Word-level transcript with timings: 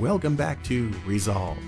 Welcome 0.00 0.34
back 0.34 0.64
to 0.64 0.90
Resolved. 1.04 1.60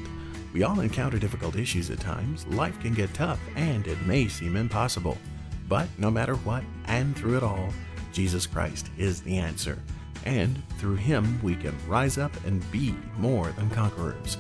We 0.55 0.63
all 0.63 0.81
encounter 0.81 1.19
difficult 1.19 1.55
issues 1.55 1.91
at 1.91 2.01
times. 2.01 2.47
Life 2.47 2.81
can 2.81 2.95
get 2.95 3.13
tough 3.13 3.39
and 3.57 3.87
it 3.87 4.01
may 4.07 4.27
seem 4.27 4.57
impossible. 4.57 5.19
But 5.69 5.87
no 5.99 6.11
matter 6.11 6.37
what, 6.37 6.65
and 6.87 7.15
through 7.15 7.37
it 7.37 7.43
all, 7.43 7.69
Jesus 8.11 8.47
Christ 8.47 8.89
is 8.97 9.21
the 9.21 9.37
answer. 9.37 9.79
And 10.25 10.63
through 10.79 10.95
him, 10.95 11.39
we 11.43 11.55
can 11.55 11.77
rise 11.87 12.17
up 12.17 12.33
and 12.47 12.69
be 12.73 12.95
more 13.19 13.53
than 13.53 13.69
conquerors. 13.69 14.39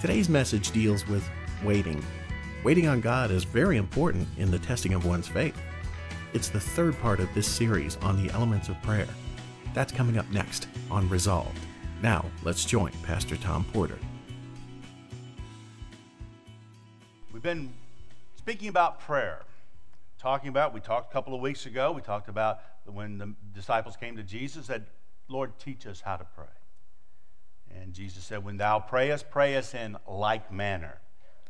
Today's 0.00 0.30
message 0.30 0.70
deals 0.70 1.06
with 1.06 1.28
waiting. 1.62 2.02
Waiting 2.64 2.86
on 2.86 3.02
God 3.02 3.30
is 3.30 3.44
very 3.44 3.76
important 3.76 4.26
in 4.38 4.50
the 4.50 4.58
testing 4.60 4.94
of 4.94 5.04
one's 5.04 5.28
faith. 5.28 5.60
It's 6.32 6.48
the 6.48 6.58
third 6.58 6.98
part 7.00 7.20
of 7.20 7.28
this 7.34 7.46
series 7.46 7.96
on 7.96 8.16
the 8.16 8.32
elements 8.32 8.70
of 8.70 8.80
prayer. 8.80 9.08
That's 9.74 9.92
coming 9.92 10.16
up 10.16 10.30
next 10.30 10.68
on 10.90 11.06
Resolved. 11.10 11.65
Now, 12.02 12.26
let's 12.42 12.66
join 12.66 12.92
Pastor 13.02 13.36
Tom 13.36 13.64
Porter. 13.72 13.98
We've 17.32 17.42
been 17.42 17.72
speaking 18.36 18.68
about 18.68 19.00
prayer. 19.00 19.40
Talking 20.18 20.50
about, 20.50 20.74
we 20.74 20.80
talked 20.80 21.10
a 21.10 21.12
couple 21.12 21.34
of 21.34 21.40
weeks 21.40 21.64
ago, 21.64 21.92
we 21.92 22.02
talked 22.02 22.28
about 22.28 22.60
when 22.84 23.16
the 23.16 23.34
disciples 23.54 23.96
came 23.96 24.16
to 24.16 24.22
Jesus, 24.22 24.66
said, 24.66 24.86
Lord, 25.28 25.58
teach 25.58 25.86
us 25.86 26.02
how 26.02 26.16
to 26.16 26.24
pray. 26.36 26.44
And 27.74 27.94
Jesus 27.94 28.24
said, 28.24 28.44
When 28.44 28.58
thou 28.58 28.78
prayest, 28.78 29.30
pray 29.30 29.56
us 29.56 29.74
in 29.74 29.96
like 30.06 30.52
manner. 30.52 30.98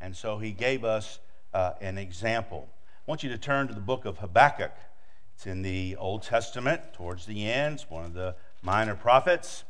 And 0.01 0.15
so 0.15 0.39
he 0.39 0.53
gave 0.53 0.85
us 0.85 1.19
uh, 1.55 1.73
an 1.81 1.99
example. 1.99 2.69
I 2.71 3.11
want 3.11 3.23
you 3.23 3.31
to 3.31 3.39
turn 3.39 3.67
to 3.69 3.75
the 3.75 3.81
book 3.81 4.05
of 4.05 4.19
Habakkuk. 4.19 4.73
It's 5.35 5.47
in 5.47 5.63
the 5.63 5.97
Old 5.97 6.23
Testament, 6.23 6.93
towards 6.93 7.27
the 7.27 7.51
end. 7.51 7.75
It's 7.75 7.91
one 7.91 8.05
of 8.05 8.15
the 8.15 8.37
minor 8.63 8.95
prophets. 8.95 9.65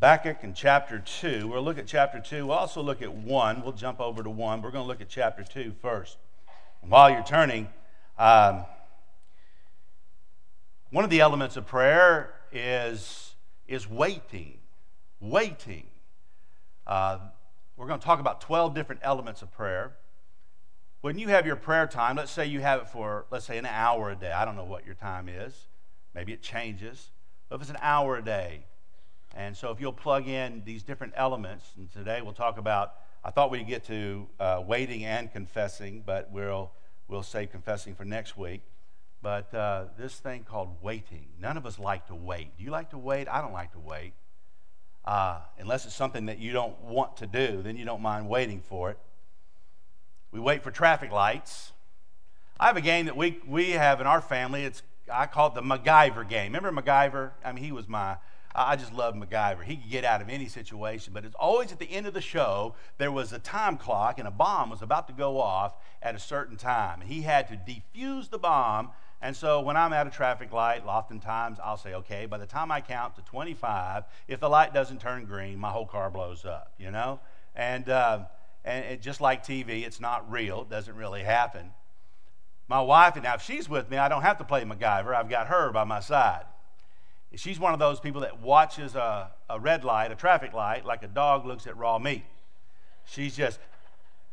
Habakkuk 0.00 0.44
in 0.44 0.54
chapter 0.54 1.00
2. 1.00 1.48
We'll 1.48 1.60
look 1.60 1.76
at 1.76 1.88
chapter 1.88 2.20
2. 2.20 2.46
We'll 2.46 2.56
also 2.56 2.80
look 2.80 3.02
at 3.02 3.12
1. 3.12 3.62
We'll 3.62 3.72
jump 3.72 3.98
over 3.98 4.22
to 4.22 4.30
1. 4.30 4.62
We're 4.62 4.70
going 4.70 4.84
to 4.84 4.86
look 4.86 5.00
at 5.00 5.08
chapter 5.08 5.42
2 5.42 5.72
first. 5.82 6.18
And 6.82 6.90
while 6.92 7.10
you're 7.10 7.24
turning, 7.24 7.68
um, 8.16 8.64
one 10.92 11.02
of 11.02 11.10
the 11.10 11.18
elements 11.18 11.56
of 11.56 11.66
prayer 11.66 12.32
is, 12.52 13.34
is 13.66 13.90
waiting. 13.90 14.58
Waiting. 15.18 15.86
Uh, 16.86 17.18
we're 17.76 17.88
going 17.88 17.98
to 17.98 18.06
talk 18.06 18.20
about 18.20 18.40
12 18.40 18.76
different 18.76 19.00
elements 19.02 19.42
of 19.42 19.50
prayer. 19.50 19.96
When 21.00 21.18
you 21.18 21.26
have 21.26 21.44
your 21.44 21.56
prayer 21.56 21.88
time, 21.88 22.14
let's 22.14 22.30
say 22.30 22.46
you 22.46 22.60
have 22.60 22.82
it 22.82 22.88
for, 22.88 23.26
let's 23.32 23.46
say, 23.46 23.58
an 23.58 23.66
hour 23.66 24.12
a 24.12 24.14
day. 24.14 24.30
I 24.30 24.44
don't 24.44 24.54
know 24.54 24.64
what 24.64 24.86
your 24.86 24.94
time 24.94 25.28
is. 25.28 25.66
Maybe 26.14 26.32
it 26.32 26.40
changes. 26.40 27.10
But 27.48 27.56
if 27.56 27.62
it's 27.62 27.70
an 27.70 27.78
hour 27.82 28.16
a 28.16 28.22
day, 28.22 28.62
and 29.38 29.56
so 29.56 29.70
if 29.70 29.80
you'll 29.80 29.92
plug 29.92 30.26
in 30.26 30.62
these 30.66 30.82
different 30.82 31.12
elements, 31.16 31.64
and 31.76 31.90
today 31.92 32.20
we'll 32.22 32.32
talk 32.32 32.58
about, 32.58 32.94
I 33.24 33.30
thought 33.30 33.52
we'd 33.52 33.68
get 33.68 33.84
to 33.84 34.26
uh, 34.40 34.64
waiting 34.66 35.04
and 35.04 35.32
confessing, 35.32 36.02
but 36.04 36.28
we'll, 36.32 36.72
we'll 37.06 37.22
save 37.22 37.52
confessing 37.52 37.94
for 37.94 38.04
next 38.04 38.36
week. 38.36 38.62
But 39.22 39.54
uh, 39.54 39.84
this 39.96 40.16
thing 40.16 40.42
called 40.42 40.82
waiting, 40.82 41.26
none 41.40 41.56
of 41.56 41.66
us 41.66 41.78
like 41.78 42.08
to 42.08 42.16
wait. 42.16 42.58
Do 42.58 42.64
you 42.64 42.72
like 42.72 42.90
to 42.90 42.98
wait? 42.98 43.28
I 43.28 43.40
don't 43.40 43.52
like 43.52 43.70
to 43.72 43.78
wait. 43.78 44.12
Uh, 45.04 45.38
unless 45.56 45.86
it's 45.86 45.94
something 45.94 46.26
that 46.26 46.38
you 46.38 46.52
don't 46.52 46.78
want 46.82 47.16
to 47.18 47.28
do, 47.28 47.62
then 47.62 47.76
you 47.76 47.84
don't 47.84 48.02
mind 48.02 48.28
waiting 48.28 48.60
for 48.60 48.90
it. 48.90 48.98
We 50.32 50.40
wait 50.40 50.64
for 50.64 50.72
traffic 50.72 51.12
lights. 51.12 51.70
I 52.58 52.66
have 52.66 52.76
a 52.76 52.80
game 52.80 53.06
that 53.06 53.16
we, 53.16 53.38
we 53.46 53.70
have 53.70 54.00
in 54.00 54.08
our 54.08 54.20
family. 54.20 54.64
It's 54.64 54.82
I 55.12 55.26
call 55.26 55.48
it 55.48 55.54
the 55.54 55.62
MacGyver 55.62 56.28
game. 56.28 56.52
Remember 56.52 56.82
MacGyver? 56.82 57.30
I 57.44 57.52
mean, 57.52 57.64
he 57.64 57.72
was 57.72 57.88
my 57.88 58.16
I 58.54 58.76
just 58.76 58.92
love 58.92 59.14
MacGyver. 59.14 59.62
He 59.62 59.76
could 59.76 59.90
get 59.90 60.04
out 60.04 60.22
of 60.22 60.28
any 60.28 60.46
situation, 60.48 61.12
but 61.12 61.24
it's 61.24 61.34
always 61.36 61.70
at 61.70 61.78
the 61.78 61.90
end 61.90 62.06
of 62.06 62.14
the 62.14 62.20
show, 62.20 62.74
there 62.96 63.12
was 63.12 63.32
a 63.32 63.38
time 63.38 63.76
clock 63.76 64.18
and 64.18 64.26
a 64.26 64.30
bomb 64.30 64.70
was 64.70 64.82
about 64.82 65.06
to 65.08 65.12
go 65.12 65.40
off 65.40 65.74
at 66.02 66.14
a 66.14 66.18
certain 66.18 66.56
time. 66.56 67.00
And 67.00 67.10
he 67.10 67.22
had 67.22 67.48
to 67.48 67.56
defuse 67.56 68.30
the 68.30 68.38
bomb. 68.38 68.90
And 69.20 69.36
so 69.36 69.60
when 69.60 69.76
I'm 69.76 69.92
at 69.92 70.06
a 70.06 70.10
traffic 70.10 70.52
light, 70.52 70.84
oftentimes 70.86 71.58
I'll 71.62 71.76
say, 71.76 71.94
okay, 71.94 72.26
by 72.26 72.38
the 72.38 72.46
time 72.46 72.70
I 72.70 72.80
count 72.80 73.16
to 73.16 73.22
25, 73.22 74.04
if 74.28 74.40
the 74.40 74.48
light 74.48 74.72
doesn't 74.72 75.00
turn 75.00 75.24
green, 75.24 75.58
my 75.58 75.70
whole 75.70 75.86
car 75.86 76.10
blows 76.10 76.44
up, 76.44 76.72
you 76.78 76.90
know? 76.90 77.20
And, 77.54 77.88
uh, 77.88 78.20
and 78.64 78.84
it, 78.84 79.02
just 79.02 79.20
like 79.20 79.44
TV, 79.44 79.84
it's 79.84 80.00
not 80.00 80.30
real, 80.30 80.62
it 80.62 80.70
doesn't 80.70 80.94
really 80.94 81.22
happen. 81.22 81.72
My 82.68 82.80
wife, 82.80 83.14
and 83.14 83.24
now 83.24 83.34
if 83.34 83.42
she's 83.42 83.68
with 83.68 83.90
me, 83.90 83.96
I 83.96 84.08
don't 84.08 84.22
have 84.22 84.38
to 84.38 84.44
play 84.44 84.62
MacGyver. 84.62 85.14
I've 85.14 85.28
got 85.28 85.48
her 85.48 85.72
by 85.72 85.84
my 85.84 86.00
side. 86.00 86.44
She's 87.36 87.60
one 87.60 87.72
of 87.72 87.78
those 87.78 88.00
people 88.00 88.22
that 88.22 88.40
watches 88.40 88.94
a, 88.94 89.30
a 89.50 89.60
red 89.60 89.84
light, 89.84 90.10
a 90.10 90.14
traffic 90.14 90.54
light, 90.54 90.86
like 90.86 91.02
a 91.02 91.08
dog 91.08 91.44
looks 91.44 91.66
at 91.66 91.76
raw 91.76 91.98
meat. 91.98 92.24
She's 93.04 93.36
just 93.36 93.58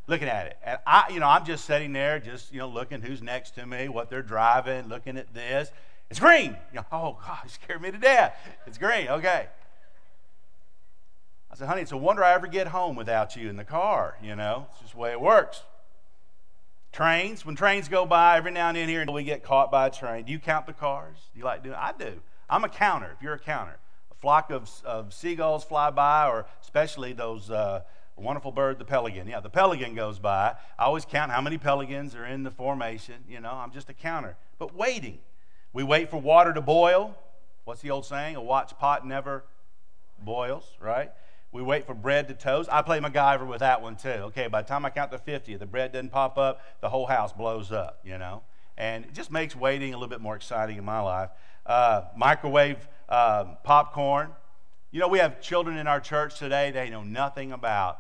looking 0.07 0.27
at 0.27 0.47
it. 0.47 0.57
And 0.63 0.79
I, 0.87 1.09
you 1.11 1.19
know, 1.19 1.27
I'm 1.27 1.45
just 1.45 1.65
sitting 1.65 1.93
there, 1.93 2.19
just, 2.19 2.53
you 2.53 2.59
know, 2.59 2.69
looking 2.69 3.01
who's 3.01 3.21
next 3.21 3.51
to 3.55 3.65
me, 3.65 3.89
what 3.89 4.09
they're 4.09 4.21
driving, 4.21 4.87
looking 4.87 5.17
at 5.17 5.33
this. 5.33 5.71
It's 6.09 6.19
green. 6.19 6.55
You 6.71 6.77
know, 6.77 6.85
oh, 6.91 7.17
God, 7.25 7.39
it 7.45 7.51
scared 7.51 7.81
me 7.81 7.91
to 7.91 7.97
death. 7.97 8.35
It's 8.65 8.77
green. 8.77 9.07
Okay. 9.07 9.47
I 11.51 11.55
said, 11.55 11.67
honey, 11.67 11.81
it's 11.81 11.91
a 11.91 11.97
wonder 11.97 12.23
I 12.23 12.33
ever 12.33 12.47
get 12.47 12.67
home 12.67 12.95
without 12.95 13.35
you 13.35 13.49
in 13.49 13.55
the 13.55 13.63
car. 13.63 14.17
You 14.21 14.35
know, 14.35 14.67
it's 14.71 14.81
just 14.81 14.93
the 14.93 14.99
way 14.99 15.11
it 15.11 15.21
works. 15.21 15.63
Trains, 16.91 17.45
when 17.45 17.55
trains 17.55 17.89
go 17.89 18.05
by, 18.05 18.37
every 18.37 18.51
now 18.51 18.69
and 18.69 18.77
then 18.77 18.87
here 18.87 19.05
we 19.11 19.23
get 19.23 19.43
caught 19.43 19.69
by 19.69 19.87
a 19.87 19.89
train. 19.89 20.25
Do 20.25 20.31
you 20.31 20.39
count 20.39 20.65
the 20.65 20.73
cars? 20.73 21.17
Do 21.33 21.39
you 21.39 21.45
like 21.45 21.63
doing? 21.63 21.75
I 21.75 21.91
do. 21.97 22.21
I'm 22.49 22.63
a 22.63 22.69
counter, 22.69 23.11
if 23.15 23.21
you're 23.21 23.33
a 23.33 23.39
counter. 23.39 23.77
A 24.11 24.15
flock 24.15 24.51
of, 24.51 24.69
of 24.85 25.13
seagulls 25.13 25.63
fly 25.63 25.89
by, 25.89 26.27
or 26.27 26.45
especially 26.61 27.13
those 27.13 27.49
uh, 27.49 27.81
wonderful 28.15 28.51
bird, 28.51 28.79
the 28.79 28.85
pelican. 28.85 29.27
Yeah, 29.27 29.39
the 29.39 29.49
pelican 29.49 29.95
goes 29.95 30.19
by. 30.19 30.55
I 30.79 30.85
always 30.85 31.05
count 31.05 31.31
how 31.31 31.41
many 31.41 31.57
pelicans 31.57 32.15
are 32.15 32.25
in 32.25 32.43
the 32.43 32.51
formation. 32.51 33.15
You 33.27 33.39
know, 33.39 33.51
I'm 33.51 33.71
just 33.71 33.89
a 33.89 33.93
counter. 33.93 34.37
But 34.57 34.75
waiting. 34.75 35.19
We 35.73 35.83
wait 35.83 36.09
for 36.09 36.17
water 36.21 36.53
to 36.53 36.61
boil. 36.61 37.17
What's 37.65 37.81
the 37.81 37.91
old 37.91 38.05
saying? 38.05 38.35
A 38.35 38.41
watch 38.41 38.77
pot 38.77 39.05
never 39.05 39.43
boils, 40.19 40.65
right? 40.79 41.11
We 41.51 41.61
wait 41.61 41.85
for 41.85 41.93
bread 41.93 42.27
to 42.27 42.33
toast. 42.33 42.69
I 42.71 42.81
play 42.81 42.99
MacGyver 42.99 43.47
with 43.47 43.59
that 43.59 43.81
one 43.81 43.95
too. 43.95 44.09
Okay, 44.09 44.47
by 44.47 44.61
the 44.61 44.67
time 44.67 44.85
I 44.85 44.89
count 44.89 45.11
to 45.11 45.17
50, 45.17 45.55
the 45.55 45.65
bread 45.65 45.91
doesn't 45.91 46.09
pop 46.11 46.37
up, 46.37 46.61
the 46.81 46.89
whole 46.89 47.05
house 47.05 47.33
blows 47.33 47.71
up, 47.71 47.99
you 48.03 48.17
know? 48.17 48.43
And 48.77 49.05
it 49.05 49.13
just 49.13 49.31
makes 49.31 49.55
waiting 49.55 49.93
a 49.93 49.97
little 49.97 50.09
bit 50.09 50.21
more 50.21 50.35
exciting 50.35 50.77
in 50.77 50.85
my 50.85 50.99
life 50.99 51.29
uh, 51.65 52.03
microwave 52.15 52.87
uh, 53.09 53.45
popcorn. 53.63 54.29
You 54.91 54.99
know, 54.99 55.07
we 55.07 55.19
have 55.19 55.41
children 55.41 55.77
in 55.77 55.87
our 55.87 55.99
church 55.99 56.39
today, 56.39 56.71
they 56.71 56.89
know 56.89 57.03
nothing 57.03 57.51
about 57.51 57.99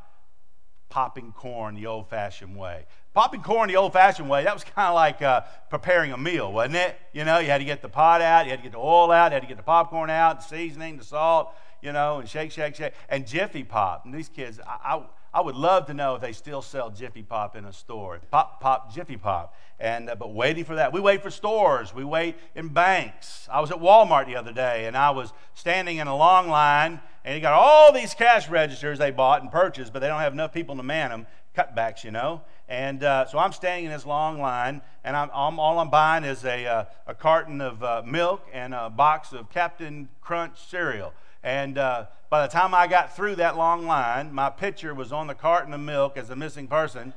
popping 0.89 1.33
corn 1.33 1.75
the 1.75 1.87
old 1.87 2.09
fashioned 2.09 2.55
way. 2.55 2.85
Popping 3.13 3.41
corn 3.41 3.69
the 3.69 3.75
old 3.75 3.91
fashioned 3.93 4.29
way, 4.29 4.43
that 4.43 4.53
was 4.53 4.63
kind 4.63 4.87
of 4.87 4.95
like 4.95 5.21
uh, 5.21 5.41
preparing 5.69 6.11
a 6.13 6.17
meal, 6.17 6.51
wasn't 6.51 6.75
it? 6.75 6.97
You 7.11 7.25
know, 7.25 7.39
you 7.39 7.47
had 7.47 7.57
to 7.57 7.65
get 7.65 7.81
the 7.81 7.89
pot 7.89 8.21
out, 8.21 8.45
you 8.45 8.51
had 8.51 8.59
to 8.59 8.63
get 8.63 8.71
the 8.71 8.77
oil 8.77 9.11
out, 9.11 9.31
you 9.31 9.33
had 9.33 9.41
to 9.41 9.47
get 9.47 9.57
the 9.57 9.63
popcorn 9.63 10.09
out, 10.09 10.39
the 10.39 10.47
seasoning, 10.47 10.97
the 10.97 11.03
salt, 11.03 11.53
you 11.81 11.91
know, 11.91 12.19
and 12.19 12.29
shake, 12.29 12.51
shake, 12.51 12.75
shake. 12.75 12.93
And 13.09 13.27
Jiffy 13.27 13.63
Pop. 13.63 14.05
And 14.05 14.13
these 14.13 14.29
kids, 14.29 14.59
I, 14.65 14.95
I 14.95 15.03
I 15.35 15.41
would 15.41 15.57
love 15.57 15.87
to 15.87 15.93
know 15.93 16.15
if 16.15 16.21
they 16.21 16.31
still 16.31 16.61
sell 16.61 16.89
Jiffy 16.89 17.21
Pop 17.21 17.57
in 17.57 17.65
a 17.65 17.73
store. 17.73 18.21
Pop, 18.31 18.61
pop, 18.61 18.95
Jiffy 18.95 19.17
Pop. 19.17 19.53
And, 19.81 20.09
uh, 20.09 20.15
but 20.15 20.33
waiting 20.33 20.63
for 20.63 20.75
that. 20.75 20.93
We 20.93 21.01
wait 21.01 21.21
for 21.21 21.29
stores. 21.29 21.93
We 21.93 22.05
wait 22.05 22.37
in 22.55 22.69
banks. 22.69 23.49
I 23.51 23.59
was 23.59 23.69
at 23.69 23.79
Walmart 23.79 24.27
the 24.27 24.37
other 24.37 24.53
day 24.53 24.85
and 24.85 24.95
I 24.95 25.09
was 25.09 25.33
standing 25.53 25.97
in 25.97 26.07
a 26.07 26.15
long 26.15 26.47
line 26.47 27.01
and 27.25 27.35
you 27.35 27.41
got 27.41 27.51
all 27.51 27.91
these 27.91 28.13
cash 28.13 28.47
registers 28.47 28.97
they 28.97 29.11
bought 29.11 29.41
and 29.41 29.51
purchased, 29.51 29.91
but 29.91 29.99
they 29.99 30.07
don't 30.07 30.21
have 30.21 30.31
enough 30.31 30.53
people 30.53 30.77
to 30.77 30.83
man 30.83 31.09
them. 31.09 31.27
Cutbacks, 31.53 32.05
you 32.05 32.11
know. 32.11 32.41
And 32.69 33.03
uh, 33.03 33.25
so 33.25 33.37
I'm 33.37 33.51
standing 33.51 33.85
in 33.85 33.91
this 33.91 34.05
long 34.05 34.39
line, 34.39 34.81
and 35.03 35.15
I'm, 35.15 35.29
I'm 35.33 35.59
all 35.59 35.79
I'm 35.79 35.89
buying 35.89 36.23
is 36.23 36.43
a, 36.43 36.65
uh, 36.65 36.85
a 37.07 37.15
carton 37.15 37.61
of 37.61 37.81
uh, 37.83 38.03
milk 38.05 38.45
and 38.53 38.73
a 38.73 38.89
box 38.89 39.31
of 39.31 39.49
Captain 39.49 40.09
Crunch 40.21 40.59
cereal. 40.67 41.13
And 41.45 41.77
uh, 41.77 42.07
by 42.31 42.47
the 42.47 42.51
time 42.51 42.73
I 42.73 42.87
got 42.87 43.15
through 43.15 43.35
that 43.35 43.55
long 43.55 43.85
line, 43.85 44.33
my 44.33 44.49
picture 44.49 44.95
was 44.95 45.11
on 45.11 45.27
the 45.27 45.35
carton 45.35 45.73
of 45.73 45.79
milk 45.79 46.17
as 46.17 46.31
a 46.31 46.35
missing 46.35 46.67
person, 46.67 47.13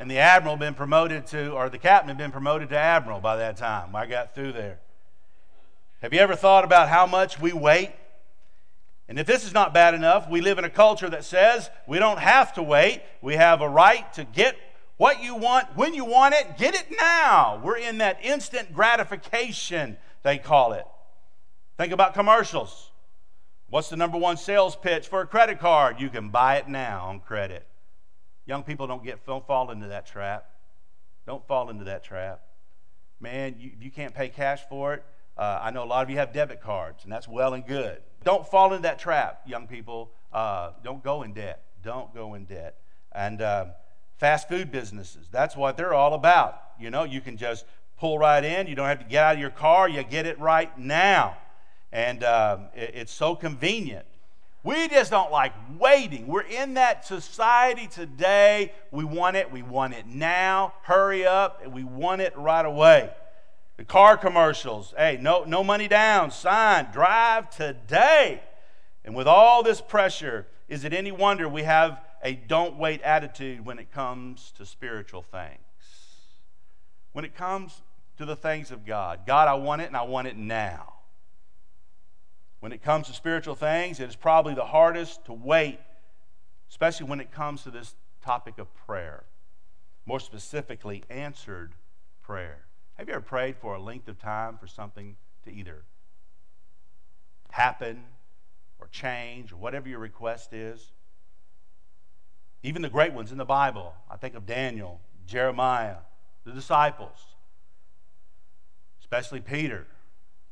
and 0.00 0.10
the 0.10 0.18
admiral 0.18 0.56
been 0.56 0.74
promoted 0.74 1.28
to, 1.28 1.52
or 1.52 1.70
the 1.70 1.78
captain 1.78 2.08
had 2.08 2.18
been 2.18 2.32
promoted 2.32 2.70
to 2.70 2.76
admiral 2.76 3.20
by 3.20 3.36
that 3.36 3.56
time. 3.56 3.94
I 3.94 4.06
got 4.06 4.34
through 4.34 4.52
there. 4.52 4.80
Have 6.02 6.12
you 6.12 6.18
ever 6.18 6.34
thought 6.34 6.64
about 6.64 6.88
how 6.88 7.06
much 7.06 7.38
we 7.38 7.52
wait? 7.52 7.92
And 9.08 9.16
if 9.16 9.28
this 9.28 9.44
is 9.44 9.54
not 9.54 9.72
bad 9.72 9.94
enough, 9.94 10.28
we 10.28 10.40
live 10.40 10.58
in 10.58 10.64
a 10.64 10.70
culture 10.70 11.08
that 11.08 11.24
says 11.24 11.70
we 11.86 12.00
don't 12.00 12.18
have 12.18 12.52
to 12.54 12.62
wait. 12.64 13.02
We 13.22 13.34
have 13.34 13.60
a 13.60 13.68
right 13.68 14.12
to 14.14 14.24
get 14.24 14.56
what 14.96 15.22
you 15.22 15.36
want 15.36 15.76
when 15.76 15.94
you 15.94 16.04
want 16.04 16.34
it. 16.34 16.58
Get 16.58 16.74
it 16.74 16.86
now. 16.98 17.60
We're 17.62 17.78
in 17.78 17.98
that 17.98 18.18
instant 18.24 18.74
gratification, 18.74 19.98
they 20.24 20.36
call 20.36 20.72
it. 20.72 20.84
Think 21.76 21.92
about 21.92 22.12
commercials. 22.12 22.87
What's 23.70 23.90
the 23.90 23.96
number 23.96 24.16
one 24.16 24.38
sales 24.38 24.76
pitch 24.76 25.08
for 25.08 25.20
a 25.20 25.26
credit 25.26 25.58
card? 25.58 26.00
You 26.00 26.08
can 26.08 26.30
buy 26.30 26.56
it 26.56 26.68
now 26.68 27.04
on 27.06 27.20
credit. 27.20 27.66
Young 28.46 28.62
people 28.62 28.86
don't 28.86 29.04
get 29.04 29.26
don't 29.26 29.46
fall 29.46 29.70
into 29.70 29.88
that 29.88 30.06
trap. 30.06 30.48
Don't 31.26 31.46
fall 31.46 31.68
into 31.68 31.84
that 31.84 32.02
trap. 32.02 32.40
Man, 33.20 33.56
you, 33.58 33.72
you 33.78 33.90
can't 33.90 34.14
pay 34.14 34.30
cash 34.30 34.60
for 34.70 34.94
it. 34.94 35.04
Uh, 35.36 35.60
I 35.62 35.70
know 35.70 35.84
a 35.84 35.86
lot 35.86 36.02
of 36.02 36.08
you 36.08 36.16
have 36.16 36.32
debit 36.32 36.62
cards, 36.62 37.04
and 37.04 37.12
that's 37.12 37.28
well 37.28 37.52
and 37.52 37.66
good. 37.66 38.00
don't 38.24 38.48
fall 38.48 38.72
into 38.72 38.82
that 38.84 38.98
trap, 38.98 39.42
young 39.46 39.66
people. 39.66 40.12
Uh, 40.32 40.70
don't 40.82 41.04
go 41.04 41.22
in 41.22 41.34
debt. 41.34 41.62
Don't 41.82 42.14
go 42.14 42.34
in 42.34 42.46
debt. 42.46 42.78
And 43.12 43.42
uh, 43.42 43.66
fast 44.16 44.48
food 44.48 44.72
businesses, 44.72 45.28
that's 45.30 45.56
what 45.56 45.76
they're 45.76 45.94
all 45.94 46.14
about. 46.14 46.58
You 46.80 46.90
know, 46.90 47.04
you 47.04 47.20
can 47.20 47.36
just 47.36 47.66
pull 47.98 48.18
right 48.18 48.42
in. 48.42 48.66
You 48.66 48.74
don't 48.74 48.88
have 48.88 49.00
to 49.00 49.04
get 49.04 49.24
out 49.24 49.34
of 49.34 49.40
your 49.40 49.50
car. 49.50 49.90
You 49.90 50.02
get 50.04 50.24
it 50.24 50.38
right 50.38 50.76
now. 50.78 51.36
And 51.92 52.24
um, 52.24 52.66
it, 52.74 52.92
it's 52.94 53.12
so 53.12 53.34
convenient. 53.34 54.06
We 54.64 54.88
just 54.88 55.10
don't 55.10 55.30
like 55.30 55.52
waiting. 55.78 56.26
We're 56.26 56.42
in 56.42 56.74
that 56.74 57.06
society 57.06 57.86
today. 57.86 58.72
We 58.90 59.04
want 59.04 59.36
it. 59.36 59.50
We 59.50 59.62
want 59.62 59.94
it 59.94 60.06
now. 60.06 60.74
Hurry 60.82 61.26
up. 61.26 61.66
We 61.66 61.84
want 61.84 62.20
it 62.20 62.36
right 62.36 62.66
away. 62.66 63.10
The 63.78 63.84
car 63.84 64.16
commercials 64.16 64.92
hey, 64.96 65.18
no, 65.20 65.44
no 65.44 65.62
money 65.62 65.86
down, 65.86 66.32
sign, 66.32 66.88
drive 66.92 67.48
today. 67.48 68.42
And 69.04 69.14
with 69.14 69.28
all 69.28 69.62
this 69.62 69.80
pressure, 69.80 70.48
is 70.68 70.84
it 70.84 70.92
any 70.92 71.12
wonder 71.12 71.48
we 71.48 71.62
have 71.62 72.00
a 72.22 72.34
don't 72.34 72.76
wait 72.76 73.00
attitude 73.02 73.64
when 73.64 73.78
it 73.78 73.92
comes 73.92 74.52
to 74.58 74.66
spiritual 74.66 75.22
things? 75.22 75.60
When 77.12 77.24
it 77.24 77.36
comes 77.36 77.82
to 78.18 78.24
the 78.24 78.36
things 78.36 78.72
of 78.72 78.84
God, 78.84 79.20
God, 79.26 79.46
I 79.46 79.54
want 79.54 79.80
it 79.80 79.86
and 79.86 79.96
I 79.96 80.02
want 80.02 80.26
it 80.26 80.36
now. 80.36 80.94
When 82.60 82.72
it 82.72 82.82
comes 82.82 83.06
to 83.06 83.12
spiritual 83.12 83.54
things, 83.54 84.00
it 84.00 84.08
is 84.08 84.16
probably 84.16 84.54
the 84.54 84.64
hardest 84.64 85.24
to 85.26 85.32
wait, 85.32 85.78
especially 86.68 87.06
when 87.06 87.20
it 87.20 87.30
comes 87.30 87.62
to 87.62 87.70
this 87.70 87.94
topic 88.24 88.58
of 88.58 88.74
prayer. 88.74 89.24
More 90.06 90.20
specifically, 90.20 91.04
answered 91.08 91.74
prayer. 92.22 92.66
Have 92.94 93.08
you 93.08 93.14
ever 93.14 93.22
prayed 93.22 93.56
for 93.56 93.74
a 93.74 93.80
length 93.80 94.08
of 94.08 94.18
time 94.18 94.58
for 94.58 94.66
something 94.66 95.16
to 95.44 95.52
either 95.52 95.84
happen 97.50 98.04
or 98.78 98.88
change 98.88 99.52
or 99.52 99.56
whatever 99.56 99.88
your 99.88 100.00
request 100.00 100.52
is? 100.52 100.92
Even 102.64 102.82
the 102.82 102.88
great 102.88 103.12
ones 103.12 103.30
in 103.30 103.38
the 103.38 103.44
Bible. 103.44 103.94
I 104.10 104.16
think 104.16 104.34
of 104.34 104.46
Daniel, 104.46 105.00
Jeremiah, 105.26 105.98
the 106.44 106.50
disciples, 106.50 107.36
especially 109.00 109.40
Peter. 109.40 109.86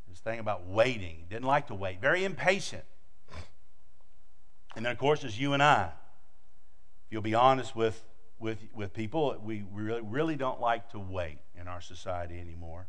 This 0.09 0.21
thing 0.21 0.39
about 0.39 0.67
waiting. 0.67 1.25
Didn't 1.29 1.47
like 1.47 1.69
to 1.69 1.75
wait. 1.75 2.01
Very 2.01 2.25
impatient. 2.25 2.85
And 4.75 4.85
then, 4.85 4.93
of 4.93 4.99
course, 4.99 5.23
there's 5.23 5.39
you 5.39 5.53
and 5.53 5.63
I. 5.63 5.91
If 7.07 7.13
you'll 7.13 7.23
be 7.23 7.35
honest 7.35 7.75
with 7.75 8.03
with, 8.39 8.59
with 8.75 8.93
people. 8.93 9.37
We 9.43 9.65
really, 9.73 10.03
really 10.03 10.37
don't 10.37 10.61
like 10.61 10.91
to 10.91 10.99
wait 10.99 11.39
in 11.59 11.69
our 11.69 11.81
society 11.81 12.39
anymore. 12.39 12.87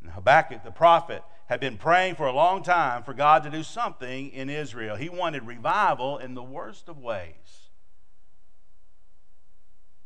And 0.00 0.10
Habakkuk, 0.10 0.64
the 0.64 0.70
prophet, 0.70 1.22
had 1.46 1.60
been 1.60 1.76
praying 1.76 2.16
for 2.16 2.26
a 2.26 2.32
long 2.32 2.62
time 2.62 3.02
for 3.02 3.14
God 3.14 3.44
to 3.44 3.50
do 3.50 3.62
something 3.62 4.30
in 4.30 4.50
Israel. 4.50 4.96
He 4.96 5.08
wanted 5.08 5.46
revival 5.46 6.18
in 6.18 6.34
the 6.34 6.42
worst 6.42 6.88
of 6.88 6.98
ways. 6.98 7.68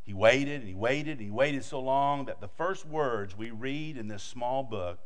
He 0.03 0.13
waited 0.13 0.61
and 0.61 0.69
he 0.69 0.75
waited 0.75 1.17
and 1.17 1.21
he 1.21 1.31
waited 1.31 1.65
so 1.65 1.81
long 1.81 2.25
that 2.25 2.39
the 2.39 2.47
first 2.47 2.85
words 2.85 3.37
we 3.37 3.51
read 3.51 3.97
in 3.97 4.07
this 4.07 4.23
small 4.23 4.63
book, 4.63 4.99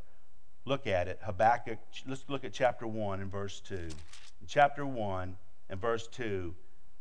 look 0.65 0.87
at 0.87 1.07
it, 1.07 1.19
Habakkuk, 1.23 1.79
let's 2.07 2.25
look 2.27 2.43
at 2.43 2.53
chapter 2.53 2.87
1 2.87 3.21
and 3.21 3.31
verse 3.31 3.59
2. 3.61 3.75
In 3.75 4.47
chapter 4.47 4.85
1 4.85 5.35
and 5.69 5.81
verse 5.81 6.07
2, 6.07 6.53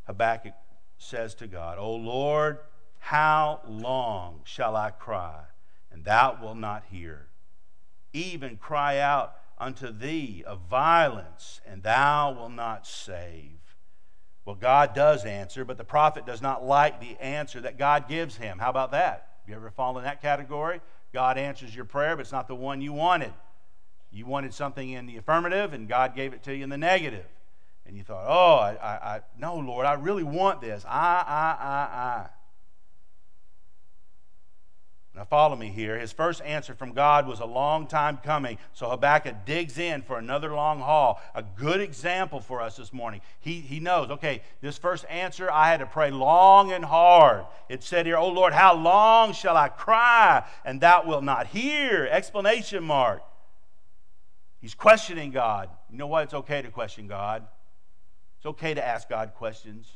Habakkuk 0.05 0.55
says 0.99 1.35
to 1.37 1.47
God, 1.47 1.79
O 1.79 1.95
Lord, 1.95 2.59
how 2.99 3.61
long 3.67 4.41
shall 4.45 4.77
I 4.77 4.91
cry, 4.91 5.43
and 5.91 6.05
thou 6.05 6.39
wilt 6.41 6.59
not 6.59 6.85
hear? 6.91 7.29
Even 8.13 8.57
cry 8.57 8.99
out 8.99 9.35
unto 9.59 9.93
thee 9.93 10.45
of 10.47 10.61
violence, 10.69 11.61
and 11.67 11.83
thou 11.83 12.33
wilt 12.33 12.53
not 12.53 12.87
save. 12.87 13.59
Well, 14.45 14.57
God 14.57 14.95
does 14.95 15.25
answer, 15.25 15.65
but 15.65 15.79
the 15.79 15.85
prophet 15.85 16.27
does 16.27 16.43
not 16.43 16.65
like 16.65 17.01
the 17.01 17.17
answer 17.21 17.61
that 17.61 17.79
God 17.79 18.09
gives 18.09 18.37
him. 18.37 18.59
How 18.59 18.71
about 18.71 18.91
that? 18.93 19.29
You 19.47 19.55
ever 19.55 19.71
fall 19.71 19.97
in 19.99 20.05
that 20.05 20.23
category? 20.23 20.81
God 21.13 21.39
answers 21.39 21.75
your 21.75 21.85
prayer, 21.85 22.17
but 22.17 22.23
it's 22.23 22.33
not 22.33 22.49
the 22.49 22.55
one 22.55 22.81
you 22.81 22.93
wanted. 22.93 23.33
You 24.13 24.27
wanted 24.27 24.53
something 24.53 24.91
in 24.91 25.07
the 25.07 25.17
affirmative, 25.17 25.73
and 25.73 25.89
God 25.89 26.15
gave 26.15 26.33
it 26.33 26.43
to 26.45 26.55
you 26.55 26.65
in 26.65 26.71
the 26.71 26.79
negative. 26.79 27.27
And 27.87 27.97
you 27.97 28.03
thought, 28.03 28.25
oh, 28.27 28.57
I, 28.57 28.73
I, 28.75 29.15
I 29.17 29.21
no, 29.39 29.57
Lord, 29.57 29.87
I 29.87 29.95
really 29.95 30.23
want 30.23 30.61
this. 30.61 30.85
I, 30.87 31.25
I, 31.27 31.65
I, 31.65 31.99
I. 31.99 32.27
Now, 35.15 35.25
follow 35.25 35.57
me 35.57 35.69
here. 35.69 35.99
His 35.99 36.13
first 36.13 36.41
answer 36.43 36.73
from 36.73 36.93
God 36.93 37.27
was 37.27 37.41
a 37.41 37.45
long 37.45 37.89
time 37.89 38.19
coming. 38.19 38.59
So 38.73 38.89
Habakkuk 38.89 39.45
digs 39.45 39.77
in 39.77 40.03
for 40.03 40.19
another 40.19 40.55
long 40.55 40.79
haul. 40.79 41.21
A 41.35 41.43
good 41.43 41.81
example 41.81 42.41
for 42.41 42.61
us 42.61 42.77
this 42.77 42.93
morning. 42.93 43.21
He, 43.41 43.61
he 43.61 43.81
knows, 43.81 44.11
okay, 44.11 44.43
this 44.61 44.79
first 44.79 45.05
answer, 45.11 45.51
I 45.51 45.69
had 45.69 45.81
to 45.81 45.87
pray 45.87 46.13
long 46.13 46.71
and 46.71 46.85
hard. 46.85 47.45
It 47.69 47.83
said 47.83 48.07
here, 48.07 48.17
Oh 48.17 48.29
Lord, 48.29 48.53
how 48.53 48.75
long 48.75 49.33
shall 49.33 49.57
I 49.57 49.69
cry 49.69 50.45
and 50.65 50.81
thou 50.81 51.05
wilt 51.05 51.25
not 51.25 51.49
hear? 51.49 52.09
Explanation 52.11 52.85
mark. 52.85 53.23
He's 54.61 54.75
questioning 54.75 55.31
God. 55.31 55.71
You 55.91 55.99
know 55.99 56.07
what? 56.07 56.25
It's 56.25 56.35
okay 56.35 56.63
to 56.63 56.71
question 56.71 57.07
God. 57.07 57.47
It's 58.37 58.47
okay 58.47 58.75
to 58.75 58.87
ask 58.87 59.09
God 59.09 59.33
questions. 59.35 59.91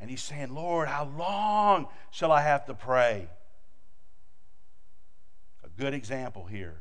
And 0.00 0.10
he's 0.10 0.22
saying, 0.22 0.54
Lord, 0.54 0.88
how 0.88 1.04
long 1.16 1.88
shall 2.10 2.30
I 2.30 2.42
have 2.42 2.66
to 2.66 2.74
pray? 2.74 3.28
A 5.64 5.68
good 5.80 5.94
example 5.94 6.44
here. 6.46 6.80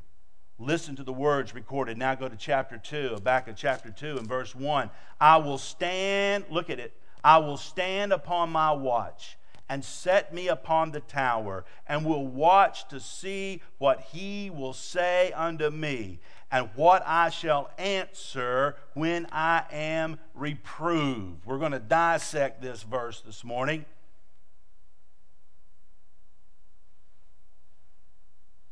Listen 0.58 0.96
to 0.96 1.04
the 1.04 1.14
words 1.14 1.54
recorded. 1.54 1.98
Now 1.98 2.16
go 2.16 2.30
to 2.30 2.36
chapter 2.36 2.78
2, 2.78 3.18
back 3.24 3.48
of 3.48 3.56
chapter 3.56 3.90
2 3.90 4.18
and 4.18 4.28
verse 4.28 4.56
1. 4.56 4.90
I 5.20 5.38
will 5.38 5.58
stand, 5.58 6.46
look 6.50 6.70
at 6.70 6.80
it, 6.80 6.94
I 7.24 7.40
will 7.40 7.58
stand 7.58 8.14
upon 8.14 8.52
my 8.52 8.72
watch 8.72 9.38
and 9.68 9.84
set 9.84 10.34
me 10.34 10.48
upon 10.48 10.92
the 10.92 11.00
tower, 11.00 11.66
and 11.88 12.06
will 12.06 12.28
watch 12.28 12.88
to 12.88 13.00
see 13.00 13.62
what 13.80 14.00
he 14.14 14.50
will 14.50 14.74
say 14.74 15.32
unto 15.32 15.72
me, 15.72 16.20
and 16.56 16.70
what 16.76 17.04
I 17.06 17.32
shall 17.32 17.70
answer 17.78 18.78
when 18.94 19.28
I 19.30 19.66
am 19.74 20.18
reproved. 20.34 21.46
We're 21.46 21.58
going 21.58 21.74
to 21.74 21.80
dissect 21.80 22.62
this 22.62 22.82
verse 22.82 23.20
this 23.20 23.44
morning. 23.44 23.84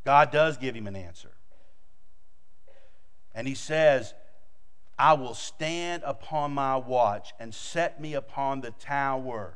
God 0.05 0.31
does 0.31 0.55
give 0.55 0.75
him 0.75 0.87
an 0.87 0.95
answer. 0.95 1.31
And 3.35 3.49
he 3.49 3.53
says, 3.53 4.13
I 4.97 5.11
will 5.15 5.33
stand 5.33 6.03
upon 6.05 6.53
my 6.53 6.77
watch 6.77 7.33
and 7.37 7.53
set 7.53 7.99
me 7.99 8.13
upon 8.13 8.61
the 8.61 8.71
tower. 8.71 9.55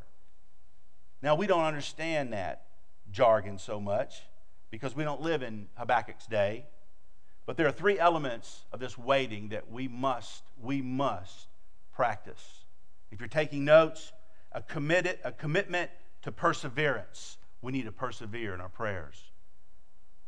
Now, 1.21 1.35
we 1.35 1.47
don't 1.47 1.63
understand 1.63 2.33
that 2.33 2.65
jargon 3.09 3.57
so 3.57 3.79
much 3.79 4.23
because 4.69 4.93
we 4.97 5.05
don't 5.05 5.21
live 5.21 5.43
in 5.43 5.67
Habakkuk's 5.79 6.27
day. 6.27 6.65
But 7.47 7.57
there 7.57 7.65
are 7.65 7.71
three 7.71 7.97
elements 7.97 8.65
of 8.71 8.79
this 8.79 8.95
waiting 8.95 9.49
that 9.49 9.71
we 9.71 9.87
must, 9.87 10.43
we 10.61 10.83
must 10.83 11.47
practice. 11.91 12.65
If 13.09 13.19
you're 13.19 13.27
taking 13.27 13.65
notes, 13.65 14.11
a, 14.51 14.61
committed, 14.61 15.17
a 15.23 15.31
commitment 15.31 15.89
to 16.23 16.31
perseverance. 16.31 17.37
We 17.61 17.71
need 17.71 17.85
to 17.85 17.91
persevere 17.91 18.53
in 18.53 18.61
our 18.61 18.69
prayers 18.69 19.31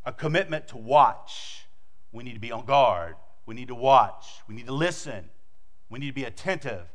a 0.05 0.13
commitment 0.13 0.69
to 0.69 0.77
watch. 0.77 1.65
We 2.11 2.23
need 2.23 2.33
to 2.33 2.39
be 2.39 2.51
on 2.51 2.65
guard. 2.65 3.15
We 3.45 3.53
need 3.53 3.67
to 3.67 3.75
watch. 3.75 4.25
We 4.47 4.55
need 4.55 4.65
to 4.67 4.73
listen. 4.73 5.29
We 5.89 5.99
need 5.99 6.07
to 6.07 6.13
be 6.13 6.23
attentive 6.23 6.85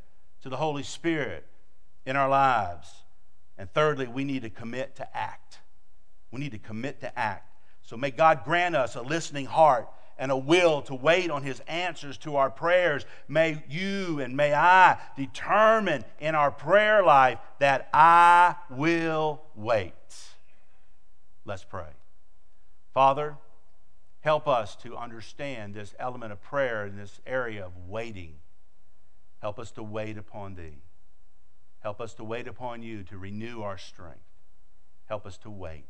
to 0.43 0.49
the 0.49 0.57
Holy 0.57 0.83
Spirit 0.83 1.47
in 2.07 2.17
our 2.17 2.29
lives. 2.29 2.89
And 3.59 3.71
thirdly, 3.73 4.07
we 4.07 4.25
need 4.25 4.43
to 4.43 4.51
commit 4.51 4.97
to 4.97 5.17
act. 5.17 5.61
We 6.31 6.41
need 6.41 6.53
to 6.53 6.59
commit 6.59 7.01
to 7.03 7.17
act. 7.19 7.53
So 7.83 7.97
may 7.97 8.11
God 8.11 8.43
grant 8.43 8.75
us 8.75 8.97
a 8.97 9.03
listening 9.03 9.47
heart 9.47 9.87
and 10.19 10.31
a 10.31 10.37
will 10.37 10.83
to 10.83 10.95
wait 10.95 11.31
on 11.31 11.43
His 11.43 11.61
answers 11.67 12.17
to 12.19 12.37
our 12.37 12.51
prayers. 12.51 13.05
May 13.29 13.63
you 13.69 14.21
and 14.21 14.37
may 14.37 14.55
I 14.55 14.99
determine 15.17 16.05
in 16.21 16.35
our 16.35 16.51
prayer 16.51 17.03
life 17.03 17.39
that 17.59 17.89
I 17.93 18.57
will 18.71 19.43
wait. 19.55 19.93
Let's 21.45 21.65
pray. 21.65 21.91
Father, 22.93 23.37
help 24.21 24.49
us 24.49 24.77
to 24.77 24.97
understand 24.97 25.75
this 25.75 25.95
element 25.99 26.33
of 26.33 26.43
prayer 26.43 26.87
in 26.87 26.97
this 26.97 27.21
area 27.27 27.65
of 27.67 27.73
waiting. 27.89 28.37
Help 29.43 29.59
us 29.59 29.71
to 29.73 29.83
wait 29.83 30.17
upon 30.17 30.55
Thee. 30.55 30.83
Help 31.81 32.01
us 32.01 32.15
to 32.15 32.25
wait 32.25 32.49
upon 32.49 32.83
You 32.83 33.03
to 33.03 33.19
renew 33.19 33.61
our 33.61 33.77
strength. 33.77 34.21
Help 35.07 35.27
us 35.27 35.37
to 35.39 35.51
wait. 35.51 35.85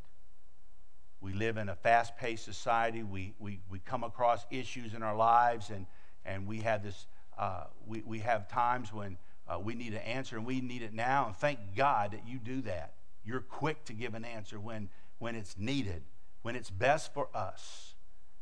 We 1.25 1.33
live 1.33 1.57
in 1.57 1.69
a 1.69 1.75
fast 1.75 2.17
paced 2.17 2.45
society. 2.45 3.03
We, 3.03 3.35
we, 3.39 3.61
we 3.71 3.79
come 3.79 4.05
across 4.05 4.45
issues 4.51 4.95
in 4.95 5.03
our 5.03 5.17
lives, 5.17 5.71
and, 5.71 5.87
and 6.25 6.47
we, 6.47 6.61
have 6.61 6.85
this, 6.85 7.07
uh, 7.39 7.65
we, 7.87 8.03
we 8.05 8.19
have 8.21 8.49
times 8.49 8.93
when 8.93 9.17
uh, 9.49 9.59
we 9.59 9.75
need 9.75 9.95
an 9.95 10.01
answer, 10.01 10.37
and 10.37 10.45
we 10.45 10.61
need 10.61 10.83
it 10.83 10.93
now. 10.93 11.27
And 11.27 11.35
thank 11.35 11.59
God 11.75 12.13
that 12.13 12.29
you 12.29 12.39
do 12.39 12.61
that. 12.63 12.93
You're 13.25 13.41
quick 13.41 13.85
to 13.87 13.95
give 13.95 14.15
an 14.15 14.25
answer 14.25 14.61
when, 14.61 14.91
when 15.19 15.35
it's 15.35 15.57
needed 15.59 16.03
when 16.45 16.57
it's 16.57 16.69
best 16.69 17.15
for 17.15 17.29
us, 17.35 17.95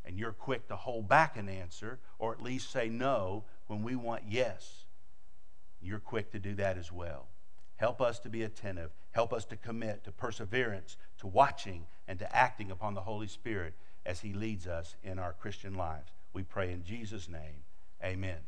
and 0.04 0.18
you're 0.18 0.32
quick 0.32 0.66
to 0.66 0.74
hold 0.74 1.08
back 1.08 1.36
an 1.36 1.48
answer 1.48 2.00
or 2.18 2.32
at 2.32 2.42
least 2.42 2.68
say 2.72 2.88
no 2.88 3.44
when 3.68 3.84
we 3.84 3.94
want 3.94 4.24
yes, 4.28 4.86
you're 5.80 6.00
quick 6.00 6.32
to 6.32 6.40
do 6.40 6.56
that 6.56 6.76
as 6.76 6.90
well. 6.90 7.28
Help 7.82 8.00
us 8.00 8.20
to 8.20 8.28
be 8.28 8.44
attentive. 8.44 8.92
Help 9.10 9.32
us 9.32 9.44
to 9.46 9.56
commit 9.56 10.04
to 10.04 10.12
perseverance, 10.12 10.96
to 11.18 11.26
watching, 11.26 11.84
and 12.06 12.16
to 12.20 12.36
acting 12.36 12.70
upon 12.70 12.94
the 12.94 13.00
Holy 13.00 13.26
Spirit 13.26 13.74
as 14.06 14.20
He 14.20 14.32
leads 14.32 14.68
us 14.68 14.94
in 15.02 15.18
our 15.18 15.32
Christian 15.32 15.74
lives. 15.74 16.12
We 16.32 16.44
pray 16.44 16.70
in 16.70 16.84
Jesus' 16.84 17.28
name. 17.28 17.64
Amen. 18.04 18.38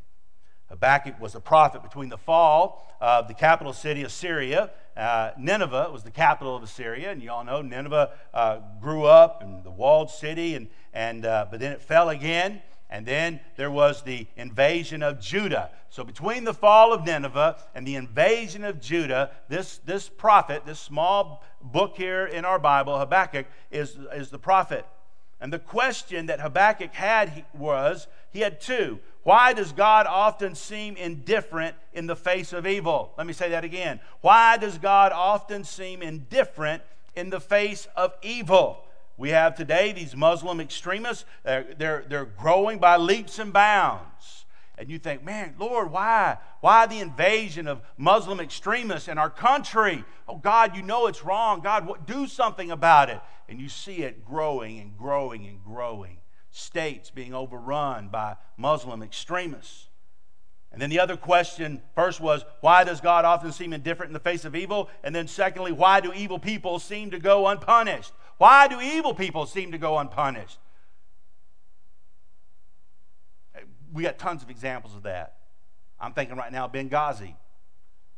Habakkuk 0.69 1.21
was 1.21 1.35
a 1.35 1.41
prophet 1.41 1.83
between 1.83 2.11
the 2.11 2.17
fall 2.17 2.87
of 3.01 3.27
the 3.27 3.35
capital 3.35 3.73
city 3.73 4.05
of 4.05 4.13
Syria. 4.13 4.71
Uh, 4.97 5.33
Nineveh 5.37 5.89
was 5.93 6.05
the 6.05 6.13
capital 6.13 6.55
of 6.55 6.63
Assyria, 6.63 7.11
and 7.11 7.21
you 7.21 7.33
all 7.33 7.43
know 7.43 7.61
Nineveh 7.61 8.13
uh, 8.33 8.59
grew 8.81 9.05
up 9.05 9.43
in 9.43 9.65
the 9.65 9.71
walled 9.73 10.11
city, 10.11 10.55
and, 10.55 10.69
and, 10.93 11.27
uh, 11.27 11.47
but 11.51 11.59
then 11.59 11.73
it 11.73 11.83
fell 11.83 12.09
again. 12.09 12.63
And 12.91 13.07
then 13.07 13.41
there 13.57 13.71
was 13.71 14.03
the 14.03 14.27
invasion 14.37 15.03
of 15.03 15.21
Judah. 15.21 15.71
So 15.91 16.05
between 16.05 16.45
the 16.45 16.55
fall 16.55 16.93
of 16.93 17.05
Nineveh 17.05 17.57
and 17.75 17.87
the 17.87 17.97
invasion 17.97 18.65
of 18.65 18.81
Judah, 18.81 19.31
this, 19.49 19.79
this 19.79 20.09
prophet, 20.09 20.65
this 20.67 20.79
small 20.79 21.43
book 21.63 21.95
here 21.97 22.27
in 22.27 22.45
our 22.45 22.59
Bible, 22.59 22.99
Habakkuk, 22.99 23.47
is, 23.71 23.97
is 24.13 24.31
the 24.31 24.39
prophet. 24.39 24.87
And 25.41 25.53
the 25.53 25.59
question 25.59 26.27
that 26.27 26.41
Habakkuk 26.41 26.95
had 26.95 27.45
was 27.53 28.07
he 28.33 28.41
had 28.41 28.61
two. 28.61 29.01
Why 29.25 29.55
does 29.55 29.73
God 29.73 30.07
often 30.07 30.55
seem 30.55 30.97
indifferent 30.97 31.77
in 31.93 32.07
the 32.07 32.17
face 32.17 32.53
of 32.53 32.67
evil? 32.67 33.13
Let 33.17 33.27
me 33.27 33.33
say 33.33 33.49
that 33.51 33.65
again. 33.65 34.01
Why 34.21 34.59
does 34.59 34.79
God 34.79 35.13
often 35.13 35.65
seem 35.65 36.03
indifferent 36.03 36.83
in 37.17 37.31
the 37.31 37.41
face 37.41 37.89
of 37.97 38.15
evil? 38.23 38.84
We 39.17 39.31
have 39.31 39.55
today 39.55 39.93
these 39.93 40.17
Muslim 40.17 40.61
extremists, 40.61 41.25
they're, 41.45 41.67
they're, 41.79 42.05
they're 42.09 42.25
growing 42.25 42.79
by 42.79 42.97
leaps 42.97 43.39
and 43.39 43.53
bounds. 43.53 44.45
And 44.77 44.91
you 44.91 44.99
think, 44.99 45.23
man, 45.23 45.55
Lord, 45.59 45.93
why? 45.93 46.39
Why 46.61 46.87
the 46.87 46.99
invasion 46.99 47.69
of 47.69 47.81
Muslim 47.97 48.41
extremists 48.41 49.07
in 49.07 49.19
our 49.19 49.31
country? 49.31 50.05
Oh, 50.29 50.37
God, 50.37 50.77
you 50.77 50.83
know 50.83 51.07
it's 51.07 51.25
wrong. 51.25 51.61
God, 51.61 51.87
what, 51.87 52.09
do 52.09 52.27
something 52.27 52.73
about 52.73 53.09
it. 53.09 53.21
And 53.49 53.61
you 53.61 53.69
see 53.69 53.99
it 53.99 54.25
growing 54.25 54.81
and 54.81 54.97
growing 54.99 55.47
and 55.47 55.63
growing. 55.63 56.19
States 56.51 57.11
being 57.11 57.35
overrun 57.35 58.09
by 58.09 58.37
Muslim 58.57 59.03
extremists. 59.03 59.89
And 60.73 60.83
then 60.83 60.91
the 60.91 60.99
other 60.99 61.17
question 61.17 61.81
first 61.95 62.21
was, 62.21 62.45
why 62.61 62.83
does 62.83 63.01
God 63.01 63.25
often 63.25 63.53
seem 63.53 63.73
indifferent 63.73 64.11
in 64.11 64.15
the 64.15 64.19
face 64.19 64.45
of 64.45 64.57
evil? 64.57 64.91
And 65.05 65.15
then 65.15 65.29
secondly, 65.29 65.71
why 65.71 66.01
do 66.01 66.13
evil 66.13 66.41
people 66.41 66.81
seem 66.81 67.13
to 67.13 67.21
go 67.21 67.47
unpunished? 67.47 68.13
Why 68.39 68.69
do 68.69 68.81
evil 68.81 69.15
people 69.15 69.47
seem 69.47 69.73
to 69.73 69.79
go 69.79 69.99
unpunished? 69.99 70.59
We 73.93 74.03
got 74.03 74.19
tons 74.19 74.43
of 74.43 74.51
examples 74.51 74.95
of 74.95 75.05
that. 75.05 75.37
I'm 76.01 76.13
thinking 76.13 76.37
right 76.37 76.53
now 76.53 76.69
Benghazi. 76.69 77.35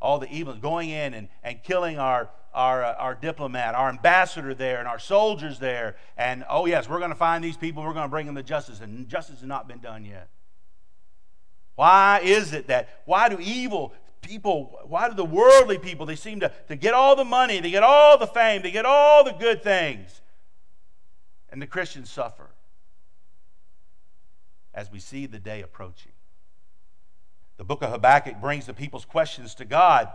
All 0.00 0.18
the 0.18 0.30
evils 0.30 0.58
going 0.58 0.90
in 0.90 1.14
and, 1.14 1.28
and 1.42 1.62
killing 1.62 1.98
our, 1.98 2.30
our, 2.52 2.84
uh, 2.84 2.94
our 2.94 3.14
diplomat, 3.14 3.74
our 3.74 3.88
ambassador 3.88 4.54
there, 4.54 4.78
and 4.78 4.86
our 4.88 4.98
soldiers 4.98 5.58
there. 5.58 5.96
And 6.16 6.44
oh, 6.50 6.66
yes, 6.66 6.88
we're 6.88 6.98
going 6.98 7.10
to 7.10 7.16
find 7.16 7.42
these 7.42 7.56
people, 7.56 7.82
we're 7.82 7.94
going 7.94 8.04
to 8.04 8.10
bring 8.10 8.26
them 8.26 8.34
to 8.34 8.42
justice. 8.42 8.80
And 8.80 9.08
justice 9.08 9.40
has 9.40 9.48
not 9.48 9.68
been 9.68 9.80
done 9.80 10.04
yet. 10.04 10.28
Why 11.76 12.20
is 12.22 12.52
it 12.52 12.68
that, 12.68 13.02
why 13.04 13.28
do 13.28 13.38
evil 13.38 13.92
people, 14.26 14.80
why 14.86 15.08
do 15.08 15.14
the 15.14 15.24
worldly 15.24 15.78
people, 15.78 16.04
they 16.04 16.16
seem 16.16 16.40
to, 16.40 16.50
to 16.68 16.74
get 16.74 16.94
all 16.94 17.14
the 17.14 17.24
money, 17.24 17.60
they 17.60 17.70
get 17.70 17.84
all 17.84 18.18
the 18.18 18.26
fame, 18.26 18.62
they 18.62 18.72
get 18.72 18.84
all 18.84 19.22
the 19.22 19.32
good 19.32 19.62
things, 19.62 20.20
and 21.48 21.62
the 21.62 21.66
Christians 21.66 22.10
suffer 22.10 22.50
as 24.74 24.90
we 24.90 24.98
see 24.98 25.26
the 25.26 25.38
day 25.38 25.62
approaching. 25.62 26.12
The 27.56 27.64
book 27.64 27.82
of 27.82 27.90
Habakkuk 27.90 28.40
brings 28.40 28.66
the 28.66 28.74
people's 28.74 29.04
questions 29.04 29.54
to 29.54 29.64
God. 29.64 30.08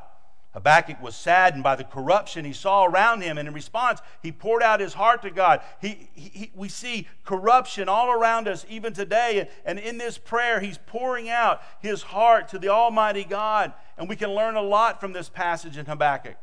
Habakkuk 0.54 1.02
was 1.02 1.16
saddened 1.16 1.64
by 1.64 1.78
the 1.78 1.86
corruption 1.86 2.44
he 2.44 2.52
saw 2.52 2.84
around 2.84 3.22
him, 3.22 3.38
and 3.38 3.48
in 3.48 3.54
response, 3.54 4.02
he 4.22 4.34
poured 4.34 4.62
out 4.62 4.82
his 4.82 4.94
heart 4.94 5.22
to 5.22 5.32
God. 5.32 5.62
He, 5.80 6.10
he, 6.14 6.52
we 6.54 6.68
see 6.68 7.08
corruption 7.24 7.88
all 7.88 8.12
around 8.12 8.50
us 8.50 8.66
even 8.68 8.92
today, 8.92 9.40
and, 9.40 9.50
and 9.66 9.80
in 9.80 9.98
this 9.98 10.18
prayer, 10.18 10.60
he's 10.60 10.78
pouring 10.78 11.30
out 11.30 11.62
his 11.80 12.02
heart 12.02 12.50
to 12.50 12.60
the 12.60 12.68
Almighty 12.68 13.24
God. 13.24 13.72
And 13.98 14.10
we 14.10 14.18
can 14.18 14.32
learn 14.32 14.56
a 14.56 14.62
lot 14.62 15.00
from 15.00 15.14
this 15.14 15.30
passage 15.30 15.78
in 15.78 15.86
Habakkuk. 15.86 16.36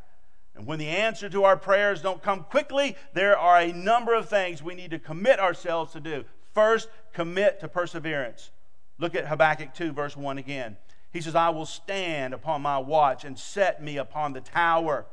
And 0.54 0.66
when 0.66 0.78
the 0.78 0.88
answer 0.88 1.28
to 1.28 1.44
our 1.44 1.56
prayers 1.56 2.00
don't 2.00 2.22
come 2.22 2.44
quickly, 2.44 2.96
there 3.12 3.38
are 3.38 3.60
a 3.60 3.72
number 3.72 4.14
of 4.14 4.28
things 4.28 4.62
we 4.62 4.74
need 4.74 4.90
to 4.90 4.98
commit 4.98 5.38
ourselves 5.38 5.92
to 5.92 6.00
do. 6.00 6.24
First, 6.54 6.88
commit 7.12 7.60
to 7.60 7.68
perseverance. 7.68 8.50
Look 8.98 9.14
at 9.14 9.28
Habakkuk 9.28 9.74
2, 9.74 9.92
verse 9.92 10.16
1 10.16 10.38
again. 10.38 10.76
He 11.12 11.20
says, 11.20 11.34
I 11.34 11.48
will 11.48 11.66
stand 11.66 12.34
upon 12.34 12.62
my 12.62 12.78
watch 12.78 13.24
and 13.24 13.38
set 13.38 13.82
me 13.82 13.96
upon 13.96 14.32
the 14.32 14.40
tower. 14.40 15.06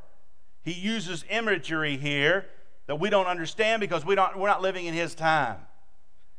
He 0.61 0.73
uses 0.73 1.23
imagery 1.29 1.97
here 1.97 2.47
that 2.87 2.95
we 2.97 3.09
don't 3.09 3.27
understand 3.27 3.79
because 3.79 4.05
we 4.05 4.15
don't, 4.15 4.37
we're 4.37 4.47
not 4.47 4.61
living 4.61 4.85
in 4.85 4.93
his 4.93 5.15
time. 5.15 5.57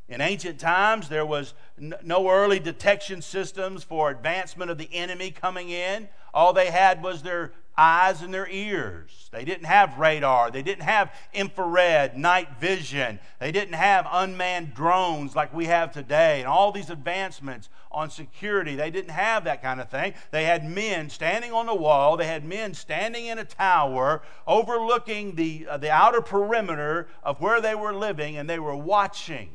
In 0.09 0.21
ancient 0.21 0.59
times, 0.59 1.09
there 1.09 1.25
was 1.25 1.53
no 1.77 2.29
early 2.29 2.59
detection 2.59 3.21
systems 3.21 3.83
for 3.83 4.09
advancement 4.09 4.71
of 4.71 4.77
the 4.77 4.89
enemy 4.93 5.31
coming 5.31 5.69
in. 5.69 6.07
All 6.33 6.53
they 6.53 6.71
had 6.71 7.03
was 7.03 7.23
their 7.23 7.51
eyes 7.77 8.21
and 8.21 8.33
their 8.33 8.49
ears. 8.49 9.29
They 9.31 9.45
didn't 9.45 9.65
have 9.65 9.99
radar. 9.99 10.49
They 10.49 10.63
didn't 10.63 10.83
have 10.83 11.13
infrared 11.33 12.17
night 12.17 12.59
vision. 12.59 13.19
They 13.39 13.51
didn't 13.51 13.75
have 13.75 14.07
unmanned 14.11 14.73
drones 14.73 15.35
like 15.35 15.53
we 15.53 15.65
have 15.65 15.91
today 15.91 16.39
and 16.39 16.47
all 16.47 16.71
these 16.71 16.89
advancements 16.89 17.69
on 17.91 18.09
security. 18.09 18.75
They 18.75 18.89
didn't 18.89 19.11
have 19.11 19.43
that 19.43 19.61
kind 19.61 19.79
of 19.79 19.89
thing. 19.89 20.13
They 20.31 20.45
had 20.45 20.65
men 20.65 21.09
standing 21.09 21.51
on 21.51 21.67
the 21.67 21.75
wall. 21.75 22.17
They 22.17 22.27
had 22.27 22.43
men 22.43 22.73
standing 22.73 23.27
in 23.27 23.37
a 23.37 23.45
tower 23.45 24.23
overlooking 24.47 25.35
the, 25.35 25.67
uh, 25.69 25.77
the 25.77 25.91
outer 25.91 26.21
perimeter 26.21 27.07
of 27.23 27.39
where 27.39 27.61
they 27.61 27.75
were 27.75 27.93
living 27.93 28.37
and 28.37 28.49
they 28.49 28.59
were 28.59 28.75
watching. 28.75 29.49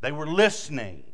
They 0.00 0.12
were 0.12 0.26
listening 0.26 1.04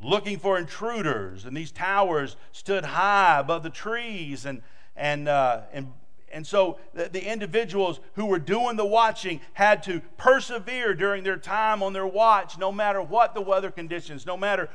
looking 0.00 0.38
for 0.38 0.58
intruders, 0.58 1.44
and 1.44 1.56
these 1.56 1.72
towers 1.72 2.36
stood 2.52 2.84
high 2.84 3.38
above 3.38 3.62
the 3.62 3.70
trees, 3.70 4.44
and 4.44 4.62
and, 4.96 5.28
uh, 5.28 5.62
and, 5.72 5.92
and 6.32 6.46
so 6.46 6.78
the, 6.94 7.08
the, 7.08 7.30
individuals 7.30 8.00
who 8.14 8.26
were 8.26 8.38
doing 8.38 8.76
the 8.76 8.86
watching 8.86 9.40
had 9.52 9.82
to 9.84 10.00
persevere 10.16 10.94
during 10.94 11.22
their 11.22 11.36
time 11.36 11.82
on 11.82 11.92
their 11.92 12.06
watch, 12.06 12.58
no 12.58 12.72
matter 12.72 13.02
what 13.02 13.34
the 13.34 13.40
weather 13.40 13.70
conditions, 13.70 14.26
no 14.26 14.36
matter 14.36 14.68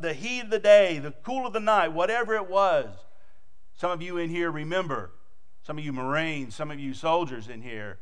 the 0.00 0.14
heat 0.14 0.40
of 0.40 0.50
the 0.50 0.58
day, 0.58 0.98
the 0.98 1.12
cool 1.22 1.46
of 1.46 1.52
the 1.52 1.60
night, 1.60 1.88
whatever 1.88 2.34
it 2.34 2.48
was. 2.48 2.88
Some 3.76 3.90
of 3.90 4.00
you 4.00 4.18
in 4.18 4.30
here 4.30 4.50
remember, 4.50 5.10
some 5.62 5.78
of 5.78 5.84
you 5.84 5.92
Marines, 5.92 6.54
some 6.54 6.70
of 6.70 6.78
you 6.78 6.94
soldiers 6.94 7.48
in 7.48 7.62
here, 7.62 7.98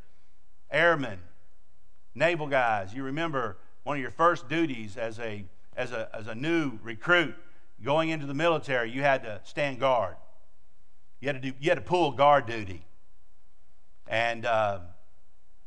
airmen, 0.71 1.19
naval 2.15 2.47
guys, 2.47 2.93
you 2.95 3.03
remember 3.03 3.57
one 3.85 3.97
of 3.97 4.03
your 4.03 4.11
first 4.11 4.49
duties 4.49 4.97
as 4.97 5.19
a, 5.19 5.45
as 5.77 5.93
a, 5.93 6.09
as 6.15 6.27
a 6.27 6.35
new 6.35 6.79
recruit 6.83 7.35
going 7.83 8.11
into 8.11 8.27
the 8.27 8.35
military, 8.35 8.91
you 8.91 9.03
had 9.03 9.23
to 9.23 9.41
stand 9.45 9.81
guard. 9.81 10.15
You 11.23 11.29
had 11.29 11.41
to, 11.41 11.53
do, 11.53 11.57
you 11.61 11.71
had 11.71 11.77
to 11.77 11.83
pull 11.83 12.11
guard 12.11 12.47
duty. 12.47 12.85
And 14.09 14.45
uh, 14.45 14.81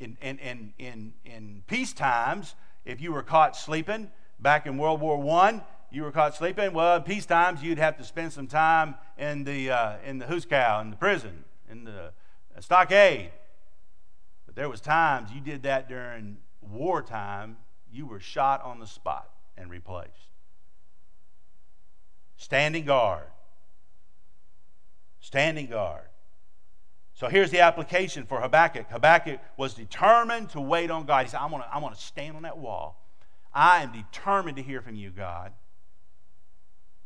in, 0.01 0.17
in, 0.21 0.37
in, 0.39 0.73
in, 0.77 1.13
in 1.23 1.63
peace 1.65 1.93
times, 1.93 2.55
if 2.83 2.99
you 2.99 3.13
were 3.13 3.23
caught 3.23 3.55
sleeping 3.55 4.11
back 4.37 4.67
in 4.67 4.77
World 4.77 4.99
War 4.99 5.17
I, 5.41 5.63
you 5.89 6.03
were 6.03 6.11
caught 6.11 6.35
sleeping, 6.35 6.73
well, 6.73 6.97
in 6.97 7.03
peace 7.03 7.25
times, 7.25 7.63
you'd 7.63 7.77
have 7.77 7.95
to 7.99 8.03
spend 8.03 8.33
some 8.33 8.47
time 8.47 8.95
in 9.17 9.45
the, 9.45 9.71
uh, 9.71 9.95
in 10.05 10.19
the 10.19 10.25
hoosegow, 10.25 10.81
in 10.81 10.89
the 10.89 10.97
prison, 10.97 11.45
in 11.71 11.85
the 11.85 12.11
stockade. 12.59 13.31
But 14.45 14.55
there 14.55 14.67
was 14.67 14.81
times 14.81 15.31
you 15.31 15.39
did 15.39 15.63
that 15.63 15.87
during 15.87 16.35
wartime, 16.59 17.55
you 17.89 18.05
were 18.05 18.19
shot 18.19 18.61
on 18.61 18.81
the 18.81 18.87
spot 18.87 19.29
and 19.57 19.69
replaced. 19.69 20.11
Standing 22.35 22.83
guard 22.83 23.27
standing 25.19 25.67
guard. 25.67 26.07
So 27.13 27.29
here's 27.29 27.49
the 27.49 27.61
application 27.61 28.25
for 28.25 28.41
Habakkuk. 28.41 28.87
Habakkuk 28.89 29.39
was 29.57 29.73
determined 29.73 30.49
to 30.49 30.59
wait 30.59 30.91
on 30.91 31.05
God. 31.05 31.25
He 31.25 31.31
said, 31.31 31.39
I'm 31.39 31.49
going 31.49 31.63
to 31.63 31.73
I'm 31.73 31.81
to 31.81 31.95
stand 31.95 32.35
on 32.35 32.43
that 32.43 32.57
wall. 32.57 33.01
I 33.53 33.83
am 33.83 33.93
determined 33.93 34.57
to 34.57 34.63
hear 34.63 34.81
from 34.81 34.95
you, 34.95 35.11
God. 35.11 35.53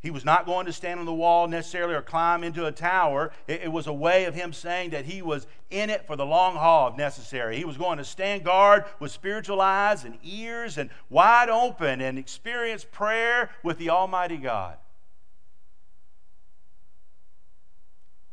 He 0.01 0.12
was 0.12 0.24
not 0.24 0.46
going 0.46 0.66
to 0.66 0.74
stand 0.74 1.00
on 1.00 1.06
the 1.06 1.13
wall 1.13 1.48
necessarily 1.48 1.94
or 1.94 2.01
climb 2.01 2.44
into 2.44 2.66
a 2.66 2.72
tower. 2.72 3.32
It, 3.48 3.63
it, 3.63 3.72
was 3.72 3.86
a 3.86 3.94
way 3.94 4.25
of 4.25 4.34
him 4.34 4.54
saying 4.54 4.92
that 4.92 5.06
he 5.06 5.22
was 5.22 5.46
in 5.70 5.89
it 5.89 6.08
for 6.08 6.16
the 6.16 6.25
long 6.25 6.56
haul 6.56 6.89
if 6.89 6.98
necessary. 6.98 7.58
He 7.58 7.66
was 7.66 7.75
going 7.75 7.98
to 7.98 8.06
stand 8.06 8.46
guard 8.46 8.86
with 9.00 9.12
spiritual 9.12 9.60
eyes 9.60 10.06
and 10.06 10.18
ears 10.24 10.78
and 10.78 10.89
wide 11.10 11.50
open 11.50 12.00
and 12.00 12.18
experience 12.18 12.86
prayer 12.89 13.50
with 13.62 13.78
the 13.78 13.89
Almighty 13.89 14.38
God. 14.38 14.78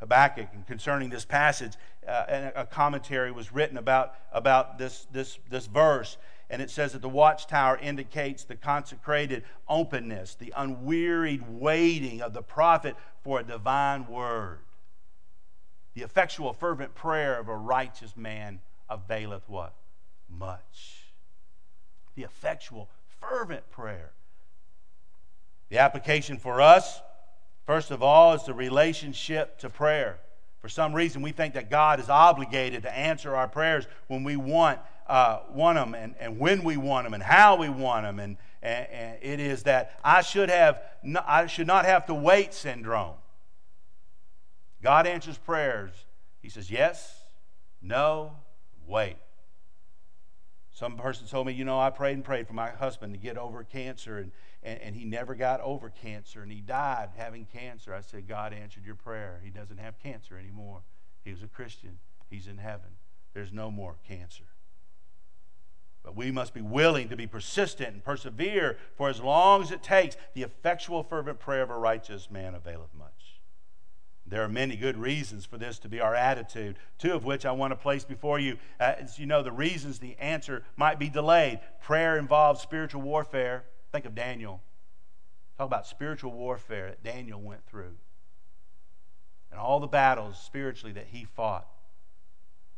Habakkuk. 0.00 0.48
And 0.52 0.66
concerning 0.66 1.10
this 1.10 1.24
passage, 1.24 1.72
uh, 2.06 2.50
a 2.54 2.66
commentary 2.66 3.32
was 3.32 3.52
written 3.52 3.76
about, 3.76 4.14
about 4.32 4.78
this, 4.78 5.06
this, 5.10 5.38
this 5.48 5.66
verse. 5.66 6.16
And 6.48 6.62
it 6.62 6.70
says 6.70 6.92
that 6.92 7.02
the 7.02 7.08
watchtower 7.08 7.76
indicates 7.78 8.44
the 8.44 8.54
consecrated 8.54 9.42
openness, 9.68 10.34
the 10.34 10.52
unwearied 10.56 11.42
waiting 11.48 12.20
of 12.22 12.32
the 12.32 12.42
prophet 12.42 12.96
for 13.24 13.40
a 13.40 13.42
divine 13.42 14.06
word. 14.06 14.60
The 15.94 16.02
effectual, 16.02 16.52
fervent 16.52 16.94
prayer 16.94 17.38
of 17.38 17.48
a 17.48 17.56
righteous 17.56 18.16
man 18.16 18.60
availeth 18.88 19.48
what? 19.48 19.74
Much. 20.28 21.06
The 22.14 22.22
effectual, 22.22 22.90
fervent 23.20 23.68
prayer. 23.70 24.12
The 25.68 25.78
application 25.78 26.38
for 26.38 26.60
us, 26.60 27.00
first 27.66 27.90
of 27.90 28.02
all, 28.02 28.32
is 28.32 28.44
the 28.44 28.54
relationship 28.54 29.58
to 29.58 29.68
prayer. 29.68 30.18
For 30.60 30.68
some 30.68 30.94
reason, 30.94 31.22
we 31.22 31.32
think 31.32 31.54
that 31.54 31.70
God 31.70 32.00
is 32.00 32.08
obligated 32.08 32.82
to 32.84 32.96
answer 32.96 33.36
our 33.36 33.46
prayers 33.46 33.86
when 34.08 34.24
we 34.24 34.36
want, 34.36 34.80
uh, 35.06 35.40
want 35.50 35.76
them 35.76 35.94
and, 35.94 36.14
and 36.18 36.38
when 36.38 36.64
we 36.64 36.76
want 36.76 37.06
them 37.06 37.14
and 37.14 37.22
how 37.22 37.56
we 37.56 37.68
want 37.68 38.04
them. 38.04 38.18
And, 38.18 38.36
and, 38.62 38.86
and 38.90 39.18
it 39.22 39.38
is 39.38 39.64
that 39.64 40.00
I 40.02 40.22
should, 40.22 40.48
have, 40.48 40.82
I 41.26 41.46
should 41.46 41.66
not 41.66 41.84
have 41.84 42.06
to 42.06 42.14
wait 42.14 42.54
syndrome. 42.54 43.14
God 44.82 45.06
answers 45.06 45.38
prayers. 45.38 45.92
He 46.42 46.48
says, 46.48 46.70
yes, 46.70 47.22
no, 47.82 48.32
wait. 48.86 49.16
Some 50.72 50.96
person 50.96 51.26
told 51.26 51.46
me, 51.46 51.54
you 51.54 51.64
know, 51.64 51.80
I 51.80 51.90
prayed 51.90 52.14
and 52.14 52.24
prayed 52.24 52.46
for 52.46 52.52
my 52.52 52.70
husband 52.70 53.14
to 53.14 53.18
get 53.18 53.38
over 53.38 53.64
cancer, 53.64 54.18
and, 54.18 54.30
and, 54.62 54.80
and, 54.80 54.96
he 54.96 55.04
never 55.04 55.34
got 55.34 55.60
over 55.60 55.90
cancer, 55.90 56.42
and 56.42 56.50
he 56.50 56.60
died 56.60 57.10
having 57.16 57.46
cancer. 57.46 57.94
I 57.94 58.00
said, 58.00 58.26
God 58.26 58.52
answered 58.52 58.84
your 58.84 58.94
prayer. 58.94 59.40
He 59.44 59.50
doesn't 59.50 59.78
have 59.78 59.98
cancer 59.98 60.38
anymore. 60.38 60.82
He 61.24 61.30
was 61.30 61.42
a 61.42 61.48
Christian, 61.48 61.98
he's 62.30 62.46
in 62.46 62.58
heaven. 62.58 62.90
There's 63.34 63.52
no 63.52 63.70
more 63.70 63.96
cancer. 64.08 64.44
But 66.02 66.16
we 66.16 66.30
must 66.30 66.54
be 66.54 66.62
willing 66.62 67.08
to 67.08 67.16
be 67.16 67.26
persistent 67.26 67.92
and 67.92 68.04
persevere 68.04 68.78
for 68.96 69.08
as 69.08 69.20
long 69.20 69.60
as 69.60 69.72
it 69.72 69.82
takes. 69.82 70.16
The 70.34 70.44
effectual, 70.44 71.02
fervent 71.02 71.40
prayer 71.40 71.62
of 71.62 71.70
a 71.70 71.76
righteous 71.76 72.30
man 72.30 72.54
availeth 72.54 72.94
much. 72.94 73.40
There 74.24 74.42
are 74.42 74.48
many 74.48 74.76
good 74.76 74.96
reasons 74.96 75.44
for 75.46 75.58
this 75.58 75.78
to 75.80 75.88
be 75.88 76.00
our 76.00 76.14
attitude, 76.14 76.78
two 76.98 77.12
of 77.12 77.24
which 77.24 77.44
I 77.44 77.52
want 77.52 77.72
to 77.72 77.76
place 77.76 78.04
before 78.04 78.38
you. 78.38 78.56
Uh, 78.80 78.94
as 78.98 79.18
you 79.18 79.26
know, 79.26 79.42
the 79.42 79.52
reasons 79.52 79.98
the 79.98 80.16
answer 80.18 80.64
might 80.76 80.98
be 80.98 81.08
delayed. 81.08 81.60
Prayer 81.80 82.18
involves 82.18 82.60
spiritual 82.60 83.02
warfare. 83.02 83.64
Think 83.96 84.04
of 84.04 84.14
Daniel. 84.14 84.60
Talk 85.56 85.68
about 85.68 85.86
spiritual 85.86 86.32
warfare 86.32 86.88
that 86.90 87.02
Daniel 87.02 87.40
went 87.40 87.64
through 87.64 87.94
and 89.50 89.58
all 89.58 89.80
the 89.80 89.86
battles 89.86 90.38
spiritually 90.38 90.92
that 90.92 91.06
he 91.12 91.24
fought. 91.24 91.66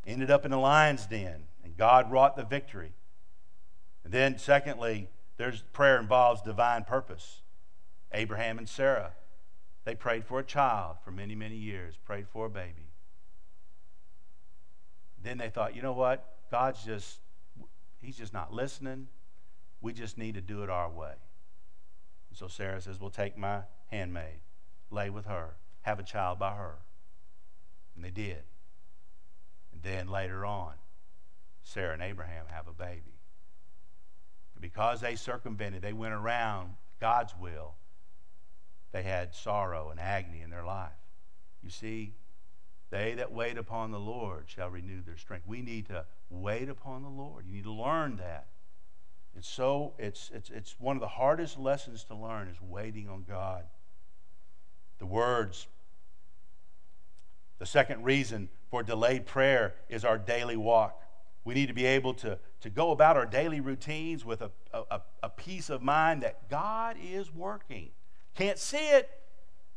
Ended 0.07 0.31
up 0.31 0.45
in 0.45 0.53
the 0.53 0.59
lion's 0.59 1.07
den, 1.07 1.49
and 1.65 1.77
God 1.77 2.13
wrought 2.13 2.37
the 2.37 2.45
victory. 2.45 2.93
And 4.05 4.13
then, 4.13 4.39
secondly, 4.39 5.09
there's 5.39 5.63
prayer 5.73 5.99
involves 5.99 6.41
divine 6.43 6.85
purpose. 6.85 7.41
Abraham 8.13 8.57
and 8.57 8.69
Sarah 8.69 9.15
they 9.85 9.97
prayed 9.97 10.25
for 10.25 10.39
a 10.39 10.45
child 10.45 10.99
for 11.03 11.11
many, 11.11 11.35
many 11.35 11.57
years, 11.57 11.97
prayed 12.05 12.29
for 12.29 12.47
a 12.47 12.51
baby. 12.51 12.93
Then 15.21 15.39
they 15.39 15.51
thought, 15.51 15.75
you 15.75 15.83
know 15.83 15.95
what? 15.95 16.25
God's 16.53 16.85
just, 16.85 17.19
He's 18.01 18.17
just 18.17 18.33
not 18.33 18.53
listening. 18.53 19.09
We 19.81 19.93
just 19.93 20.19
need 20.19 20.35
to 20.35 20.41
do 20.41 20.63
it 20.63 20.71
our 20.71 20.91
way. 20.91 21.15
And 22.31 22.39
so 22.39 22.49
Sarah 22.49 22.81
says, 22.81 23.01
Well, 23.01 23.11
take 23.11 23.39
my 23.39 23.63
handmaid, 23.89 24.41
lay 24.91 25.11
with 25.11 25.27
her, 25.27 25.57
have 25.83 25.99
a 25.99 26.03
child 26.03 26.39
by 26.39 26.55
her. 26.55 26.77
And 27.95 28.05
they 28.05 28.11
did. 28.11 28.43
And 29.73 29.83
then 29.83 30.09
later 30.09 30.45
on, 30.45 30.75
Sarah 31.63 31.93
and 31.93 32.03
Abraham 32.03 32.47
have 32.49 32.67
a 32.69 32.73
baby. 32.73 33.19
And 34.55 34.63
because 34.63 35.01
they 35.01 35.17
circumvented, 35.17 35.83
they 35.83 35.93
went 35.93 36.15
around 36.15 36.75
God's 37.01 37.35
will, 37.41 37.75
they 38.93 39.03
had 39.03 39.35
sorrow 39.35 39.91
and 39.91 40.01
agony 40.01 40.41
in 40.41 40.51
their 40.51 40.65
life. 40.65 40.91
You 41.63 41.71
see, 41.71 42.15
they 42.91 43.15
that 43.15 43.33
wait 43.33 43.59
upon 43.59 43.91
the 43.91 44.01
Lord 44.01 44.45
shall 44.47 44.71
renew 44.71 45.03
their 45.03 45.17
strength. 45.17 45.47
We 45.47 45.61
need 45.61 45.87
to 45.89 46.07
wait 46.31 46.69
upon 46.69 47.03
the 47.03 47.09
Lord. 47.09 47.45
You 47.47 47.53
need 47.53 47.65
to 47.65 47.73
learn 47.73 48.17
that. 48.17 48.47
It's 49.39 49.49
so 49.49 49.95
it's 49.99 50.31
it's 50.35 50.51
it's 50.51 50.77
one 50.79 50.97
of 50.97 51.01
the 51.01 51.09
hardest 51.09 51.59
lessons 51.59 52.05
to 52.05 52.15
learn 52.15 52.49
is 52.49 52.61
waiting 52.61 53.09
on 53.09 53.25
God. 53.27 53.65
The 54.99 55.07
words 55.07 55.69
the 57.59 57.67
second 57.67 58.05
reason 58.05 58.49
for 58.71 58.83
delayed 58.83 59.27
prayer 59.27 59.75
is 59.89 60.05
our 60.05 60.19
daily 60.19 60.57
walk. 60.57 61.03
We 61.45 61.55
need 61.55 61.67
to 61.67 61.75
be 61.75 61.87
able 61.87 62.15
to, 62.15 62.39
to 62.61 62.71
go 62.71 62.91
about 62.91 63.17
our 63.17 63.27
daily 63.27 63.61
routines 63.61 64.25
with 64.25 64.43
a, 64.43 64.51
a, 64.73 65.01
a 65.23 65.29
peace 65.31 65.71
of 65.71 65.83
mind 65.83 66.23
that 66.23 66.49
God 66.49 66.97
is 67.03 67.33
working. 67.33 67.91
Can't 68.35 68.59
see 68.59 68.91
it, 68.91 69.09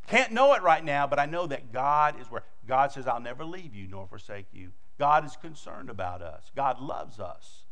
can't 0.08 0.32
know 0.32 0.54
it 0.54 0.62
right 0.62 0.84
now, 0.84 1.08
but 1.08 1.17
I 1.17 1.26
know 1.26 1.47
that 1.47 1.71
God 1.71 2.19
is 2.19 2.30
where 2.30 2.43
God 2.67 2.91
says, 2.91 3.08
I'll 3.08 3.19
never 3.19 3.45
leave 3.45 3.74
you 3.74 3.88
nor 3.88 4.06
forsake 4.06 4.47
you. 4.52 4.71
God 5.00 5.26
is 5.26 5.36
concerned 5.36 5.89
about 5.89 6.21
us, 6.21 6.52
God 6.56 6.80
loves 6.80 7.19
us. 7.19 7.63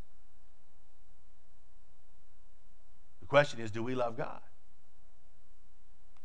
The 3.18 3.18
question 3.29 3.61
is, 3.61 3.71
do 3.71 3.81
we 3.81 3.95
love 3.95 4.17
God? 4.17 4.41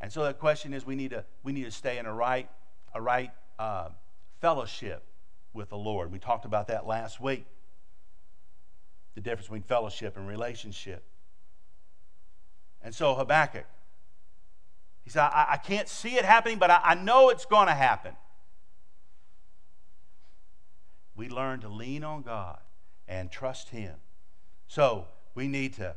And 0.01 0.13
so 0.13 0.25
the 0.25 0.35
question 0.35 0.75
is, 0.75 0.85
we 0.85 0.97
need 0.97 1.11
to, 1.11 1.25
we 1.45 1.53
need 1.53 1.65
to 1.65 1.71
stay 1.71 1.99
in 1.99 2.07
a 2.07 2.13
right, 2.13 2.51
a 2.93 3.01
right 3.01 3.31
uh, 3.59 3.91
fellowship 4.41 5.05
with 5.53 5.69
the 5.69 5.77
Lord. 5.77 6.11
We 6.11 6.19
talked 6.19 6.45
about 6.45 6.69
that 6.69 6.87
last 6.87 7.21
week. 7.21 7.47
The 9.15 9.21
difference 9.21 9.47
between 9.47 9.63
fellowship 9.63 10.17
and 10.17 10.27
relationship. 10.27 11.05
And 12.83 12.95
so 12.95 13.15
Habakkuk, 13.15 13.65
he 15.05 15.11
said, 15.11 15.23
I, 15.23 15.47
I 15.51 15.57
can't 15.57 15.89
see 15.89 16.17
it 16.17 16.25
happening, 16.25 16.59
but 16.59 16.71
I, 16.71 16.81
I 16.83 16.95
know 16.95 17.31
it's 17.31 17.45
going 17.45 17.69
to 17.69 17.75
happen. 17.75 18.15
We 21.17 21.29
learn 21.29 21.61
to 21.61 21.69
lean 21.69 22.03
on 22.03 22.23
God 22.23 22.59
and 23.07 23.31
trust 23.31 23.69
Him. 23.69 23.95
So 24.67 25.07
we 25.35 25.47
need 25.47 25.75
to, 25.75 25.95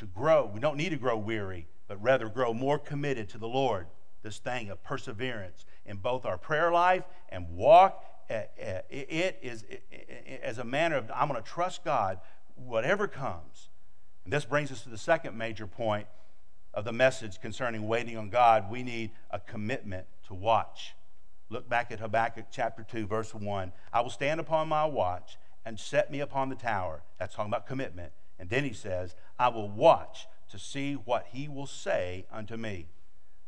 to 0.00 0.06
grow. 0.06 0.50
We 0.52 0.60
don't 0.60 0.76
need 0.76 0.90
to 0.90 0.96
grow 0.96 1.16
weary, 1.16 1.68
but 1.86 2.02
rather 2.02 2.28
grow 2.28 2.52
more 2.52 2.78
committed 2.78 3.28
to 3.30 3.38
the 3.38 3.46
Lord. 3.46 3.86
This 4.22 4.38
thing 4.38 4.70
of 4.70 4.82
perseverance 4.82 5.64
in 5.86 5.98
both 5.98 6.26
our 6.26 6.36
prayer 6.36 6.72
life 6.72 7.04
and 7.28 7.48
walk. 7.50 8.04
Eh, 8.28 8.44
eh, 8.58 8.80
it 8.90 9.38
is 9.42 9.64
as 10.42 10.58
a 10.58 10.64
manner 10.64 10.96
of, 10.96 11.10
I'm 11.14 11.28
going 11.28 11.40
to 11.40 11.48
trust 11.48 11.84
God 11.84 12.18
whatever 12.54 13.06
comes. 13.08 13.68
And 14.24 14.32
this 14.32 14.44
brings 14.44 14.70
us 14.70 14.82
to 14.82 14.88
the 14.88 14.98
second 14.98 15.36
major 15.36 15.66
point 15.66 16.06
of 16.72 16.84
the 16.84 16.92
message 16.92 17.40
concerning 17.40 17.88
waiting 17.88 18.16
on 18.16 18.30
God, 18.30 18.70
we 18.70 18.82
need 18.82 19.10
a 19.30 19.40
commitment 19.40 20.06
to 20.28 20.34
watch. 20.34 20.94
Look 21.48 21.68
back 21.68 21.90
at 21.90 21.98
Habakkuk 21.98 22.46
chapter 22.52 22.86
2, 22.88 23.06
verse 23.06 23.34
1. 23.34 23.72
I 23.92 24.00
will 24.00 24.10
stand 24.10 24.38
upon 24.38 24.68
my 24.68 24.84
watch 24.84 25.36
and 25.64 25.78
set 25.78 26.10
me 26.10 26.20
upon 26.20 26.48
the 26.48 26.54
tower. 26.54 27.02
That's 27.18 27.34
talking 27.34 27.50
about 27.50 27.66
commitment. 27.66 28.12
And 28.40 28.48
then 28.48 28.64
he 28.64 28.72
says, 28.72 29.14
I 29.38 29.48
will 29.48 29.68
watch 29.68 30.26
to 30.50 30.58
see 30.58 30.94
what 30.94 31.26
he 31.30 31.46
will 31.46 31.66
say 31.66 32.26
unto 32.32 32.56
me. 32.56 32.86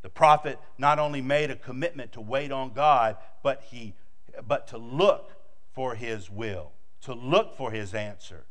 The 0.03 0.11
prophet 0.11 0.59
not 0.79 0.99
only 0.99 1.23
made 1.23 1.51
a 1.51 1.57
commitment 1.57 2.13
to 2.13 2.21
wait 2.21 2.53
on 2.53 2.73
God, 2.73 3.17
but 3.43 3.63
he 3.71 3.95
but 4.47 4.69
to 4.69 4.79
look 4.79 5.33
for 5.73 5.95
his 5.95 6.31
will, 6.31 6.73
to 7.03 7.15
look 7.15 7.57
for 7.57 7.71
his 7.71 7.95
answer. 7.95 8.45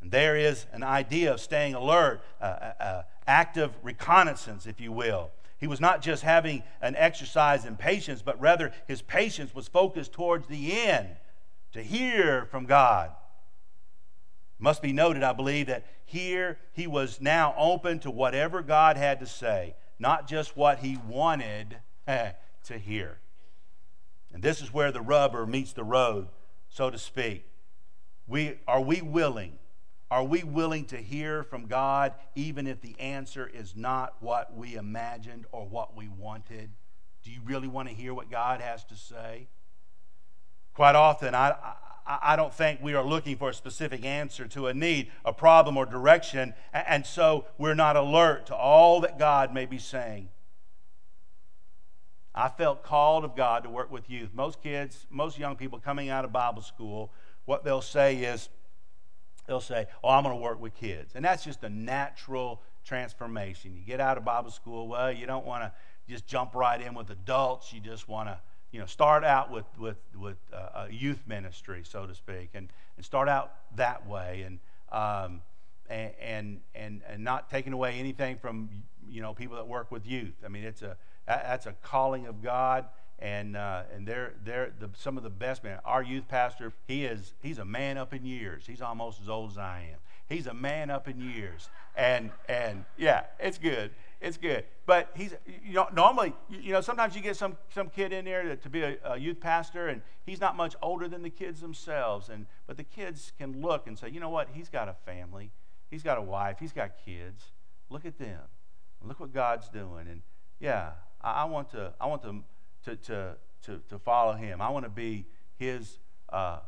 And 0.00 0.10
there 0.10 0.36
is 0.36 0.66
an 0.72 0.82
idea 0.82 1.32
of 1.32 1.40
staying 1.40 1.74
alert, 1.74 2.22
uh, 2.40 2.44
uh, 2.44 2.72
uh, 2.80 3.02
active 3.26 3.72
reconnaissance, 3.82 4.66
if 4.66 4.80
you 4.80 4.92
will. 4.92 5.30
He 5.58 5.66
was 5.68 5.80
not 5.80 6.02
just 6.02 6.24
having 6.24 6.64
an 6.80 6.96
exercise 6.96 7.64
in 7.64 7.76
patience, 7.76 8.20
but 8.20 8.40
rather 8.40 8.72
his 8.88 9.00
patience 9.00 9.54
was 9.54 9.68
focused 9.68 10.12
towards 10.12 10.48
the 10.48 10.72
end 10.72 11.08
to 11.72 11.82
hear 11.82 12.46
from 12.50 12.66
God. 12.66 13.12
Must 14.62 14.80
be 14.80 14.92
noted, 14.92 15.24
I 15.24 15.32
believe, 15.32 15.66
that 15.66 15.84
here 16.04 16.56
he 16.72 16.86
was 16.86 17.20
now 17.20 17.52
open 17.58 17.98
to 18.00 18.10
whatever 18.10 18.62
God 18.62 18.96
had 18.96 19.18
to 19.18 19.26
say, 19.26 19.74
not 19.98 20.28
just 20.28 20.56
what 20.56 20.78
he 20.78 20.98
wanted 21.08 21.78
to 22.06 22.78
hear. 22.78 23.18
And 24.32 24.42
this 24.42 24.62
is 24.62 24.72
where 24.72 24.92
the 24.92 25.00
rubber 25.00 25.46
meets 25.46 25.72
the 25.72 25.82
road, 25.82 26.28
so 26.68 26.90
to 26.90 26.98
speak. 26.98 27.44
We, 28.28 28.60
are 28.68 28.80
we 28.80 29.02
willing 29.02 29.58
are 30.12 30.24
we 30.24 30.42
willing 30.42 30.84
to 30.84 30.98
hear 30.98 31.42
from 31.42 31.68
God 31.68 32.12
even 32.34 32.66
if 32.66 32.82
the 32.82 32.94
answer 33.00 33.46
is 33.50 33.74
not 33.74 34.14
what 34.20 34.54
we 34.54 34.74
imagined 34.74 35.46
or 35.52 35.66
what 35.66 35.96
we 35.96 36.06
wanted? 36.06 36.68
Do 37.24 37.30
you 37.30 37.40
really 37.46 37.66
want 37.66 37.88
to 37.88 37.94
hear 37.94 38.12
what 38.12 38.30
God 38.30 38.60
has 38.60 38.84
to 38.84 38.94
say? 38.94 39.48
Quite 40.74 40.96
often, 40.96 41.34
I, 41.34 41.54
I, 42.06 42.36
don't 42.36 42.52
think 42.52 42.80
we 42.82 42.94
are 42.94 43.04
looking 43.04 43.36
for 43.36 43.50
a 43.50 43.54
specific 43.54 44.04
answer 44.04 44.46
to 44.48 44.66
a 44.66 44.74
need, 44.74 45.10
a 45.24 45.32
problem, 45.32 45.76
or 45.76 45.86
direction, 45.86 46.54
and 46.72 47.06
so 47.06 47.46
we're 47.58 47.74
not 47.74 47.96
alert 47.96 48.46
to 48.46 48.56
all 48.56 49.00
that 49.02 49.18
God 49.18 49.54
may 49.54 49.66
be 49.66 49.78
saying. 49.78 50.28
I 52.34 52.48
felt 52.48 52.82
called 52.82 53.24
of 53.24 53.36
God 53.36 53.64
to 53.64 53.70
work 53.70 53.90
with 53.90 54.08
youth. 54.08 54.30
Most 54.32 54.62
kids, 54.62 55.06
most 55.10 55.38
young 55.38 55.56
people 55.56 55.78
coming 55.78 56.08
out 56.08 56.24
of 56.24 56.32
Bible 56.32 56.62
school, 56.62 57.12
what 57.44 57.62
they'll 57.64 57.82
say 57.82 58.16
is, 58.16 58.48
they'll 59.46 59.60
say, 59.60 59.86
Oh, 60.02 60.08
I'm 60.08 60.24
going 60.24 60.34
to 60.34 60.42
work 60.42 60.60
with 60.60 60.74
kids. 60.74 61.12
And 61.14 61.24
that's 61.24 61.44
just 61.44 61.62
a 61.62 61.68
natural 61.68 62.62
transformation. 62.84 63.74
You 63.76 63.82
get 63.82 64.00
out 64.00 64.16
of 64.16 64.24
Bible 64.24 64.50
school, 64.50 64.88
well, 64.88 65.12
you 65.12 65.26
don't 65.26 65.44
want 65.44 65.64
to 65.64 65.72
just 66.08 66.26
jump 66.26 66.54
right 66.54 66.80
in 66.80 66.94
with 66.94 67.10
adults. 67.10 67.72
You 67.72 67.80
just 67.80 68.08
want 68.08 68.28
to, 68.28 68.40
you 68.72 68.80
know, 68.80 68.86
start 68.86 69.24
out 69.24 69.50
with, 69.50 69.66
with, 69.78 69.98
with 70.18 70.38
uh, 70.52 70.86
a 70.86 70.92
youth 70.92 71.22
ministry, 71.26 71.82
so 71.84 72.06
to 72.06 72.14
speak, 72.14 72.50
and, 72.54 72.68
and 72.96 73.04
start 73.04 73.28
out 73.28 73.52
that 73.76 74.06
way. 74.06 74.44
And, 74.46 74.58
um, 74.90 75.42
and, 75.88 76.60
and, 76.74 77.02
and 77.06 77.22
not 77.22 77.50
taking 77.50 77.74
away 77.74 77.98
anything 77.98 78.38
from, 78.38 78.70
you 79.08 79.20
know, 79.20 79.34
people 79.34 79.56
that 79.56 79.68
work 79.68 79.90
with 79.90 80.06
youth. 80.06 80.34
I 80.44 80.48
mean, 80.48 80.64
it's 80.64 80.80
a, 80.80 80.96
that's 81.26 81.66
a 81.66 81.72
calling 81.82 82.26
of 82.26 82.42
God 82.42 82.86
and 83.22 83.56
uh, 83.56 83.82
and 83.94 84.06
they're 84.06 84.34
they're 84.44 84.72
the, 84.80 84.90
some 84.94 85.16
of 85.16 85.22
the 85.22 85.30
best 85.30 85.62
men. 85.62 85.78
Our 85.84 86.02
youth 86.02 86.26
pastor, 86.26 86.72
he 86.88 87.04
is 87.04 87.34
he's 87.40 87.58
a 87.58 87.64
man 87.64 87.96
up 87.96 88.12
in 88.12 88.26
years. 88.26 88.64
He's 88.66 88.82
almost 88.82 89.20
as 89.22 89.28
old 89.28 89.52
as 89.52 89.58
I 89.58 89.86
am. 89.92 89.98
He's 90.28 90.48
a 90.48 90.54
man 90.54 90.90
up 90.90 91.08
in 91.08 91.20
years, 91.20 91.70
and 91.96 92.32
and 92.48 92.84
yeah, 92.98 93.24
it's 93.38 93.58
good. 93.58 93.92
It's 94.22 94.36
good. 94.36 94.64
But 94.86 95.10
he's 95.14 95.34
you 95.64 95.74
know 95.74 95.88
normally 95.92 96.32
you 96.48 96.72
know 96.72 96.80
sometimes 96.80 97.14
you 97.16 97.22
get 97.22 97.36
some 97.36 97.56
some 97.74 97.88
kid 97.88 98.12
in 98.12 98.24
there 98.24 98.42
to, 98.42 98.56
to 98.56 98.70
be 98.70 98.82
a, 98.82 98.96
a, 99.04 99.18
youth 99.18 99.40
pastor, 99.40 99.88
and 99.88 100.02
he's 100.24 100.40
not 100.40 100.56
much 100.56 100.74
older 100.80 101.08
than 101.08 101.22
the 101.22 101.30
kids 101.30 101.60
themselves, 101.60 102.28
and 102.28 102.46
but 102.66 102.76
the 102.76 102.84
kids 102.84 103.32
can 103.38 103.60
look 103.60 103.86
and 103.86 103.98
say, 103.98 104.08
you 104.08 104.20
know 104.20 104.30
what, 104.30 104.48
he's 104.52 104.68
got 104.68 104.88
a 104.88 104.94
family, 105.04 105.50
he's 105.90 106.02
got 106.02 106.18
a 106.18 106.22
wife, 106.22 106.58
he's 106.60 106.72
got 106.72 106.92
kids. 107.04 107.52
Look 107.90 108.06
at 108.06 108.18
them. 108.18 108.40
Look 109.04 109.18
what 109.18 109.34
God's 109.34 109.68
doing, 109.68 110.06
and 110.08 110.22
yeah, 110.60 110.90
I, 111.20 111.42
I 111.42 111.44
want 111.44 111.70
to 111.72 111.92
I 112.00 112.06
want 112.06 112.22
to 112.22 112.42
to, 112.84 112.96
to, 112.96 113.36
to, 113.64 113.80
to 113.88 113.98
follow 113.98 114.34
him. 114.34 114.60
I 114.60 114.68
want 114.70 114.84
to 114.84 114.90
be 114.90 115.26
his, 115.56 115.98
uh, 116.28 116.60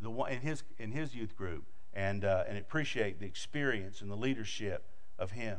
the 0.00 0.10
one, 0.10 0.32
in, 0.32 0.40
his, 0.40 0.62
in 0.78 0.92
his 0.92 1.14
youth 1.14 1.36
group 1.36 1.64
and, 1.92 2.24
uh, 2.24 2.44
and 2.48 2.56
appreciate 2.58 3.20
the 3.20 3.26
experience 3.26 4.00
and 4.00 4.10
the 4.10 4.16
leadership 4.16 4.84
of 5.18 5.32
him. 5.32 5.58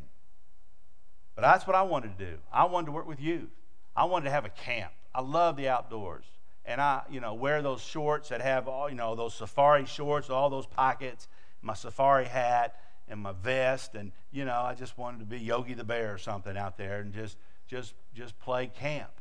But 1.36 1.44
that's 1.44 1.66
what 1.66 1.76
I 1.76 1.82
wanted 1.84 2.18
to 2.18 2.26
do. 2.26 2.38
I 2.52 2.66
wanted 2.66 2.88
to 2.88 2.92
work 2.92 3.08
with 3.08 3.20
youth. 3.20 3.50
I 3.96 4.06
wanted 4.06 4.26
to 4.26 4.32
have 4.32 4.46
a 4.46 4.50
camp. 4.50 4.92
I 5.14 5.22
love 5.22 5.58
the 5.58 5.70
outdoors. 5.70 6.26
And 6.66 6.80
I, 6.80 7.02
you 7.10 7.20
know, 7.20 7.34
wear 7.34 7.62
those 7.62 7.82
shorts 7.82 8.30
that 8.30 8.42
have 8.42 8.68
all, 8.68 8.90
you 8.90 8.96
know, 8.96 9.16
those 9.16 9.34
safari 9.34 9.86
shorts, 9.86 10.30
all 10.30 10.50
those 10.50 10.68
pockets, 10.68 11.28
my 11.62 11.74
safari 11.74 12.26
hat 12.26 12.76
and 13.08 13.20
my 13.20 13.32
vest. 13.32 13.96
And, 13.96 14.12
you 14.32 14.46
know, 14.46 14.60
I 14.60 14.76
just 14.76 14.98
wanted 14.98 15.20
to 15.20 15.26
be 15.26 15.40
Yogi 15.40 15.74
the 15.74 15.84
Bear 15.84 16.14
or 16.14 16.18
something 16.18 16.56
out 16.56 16.78
there 16.78 17.00
and 17.00 17.14
just, 17.14 17.38
just, 17.68 17.94
just 18.14 18.40
play 18.40 18.68
camp 18.68 19.12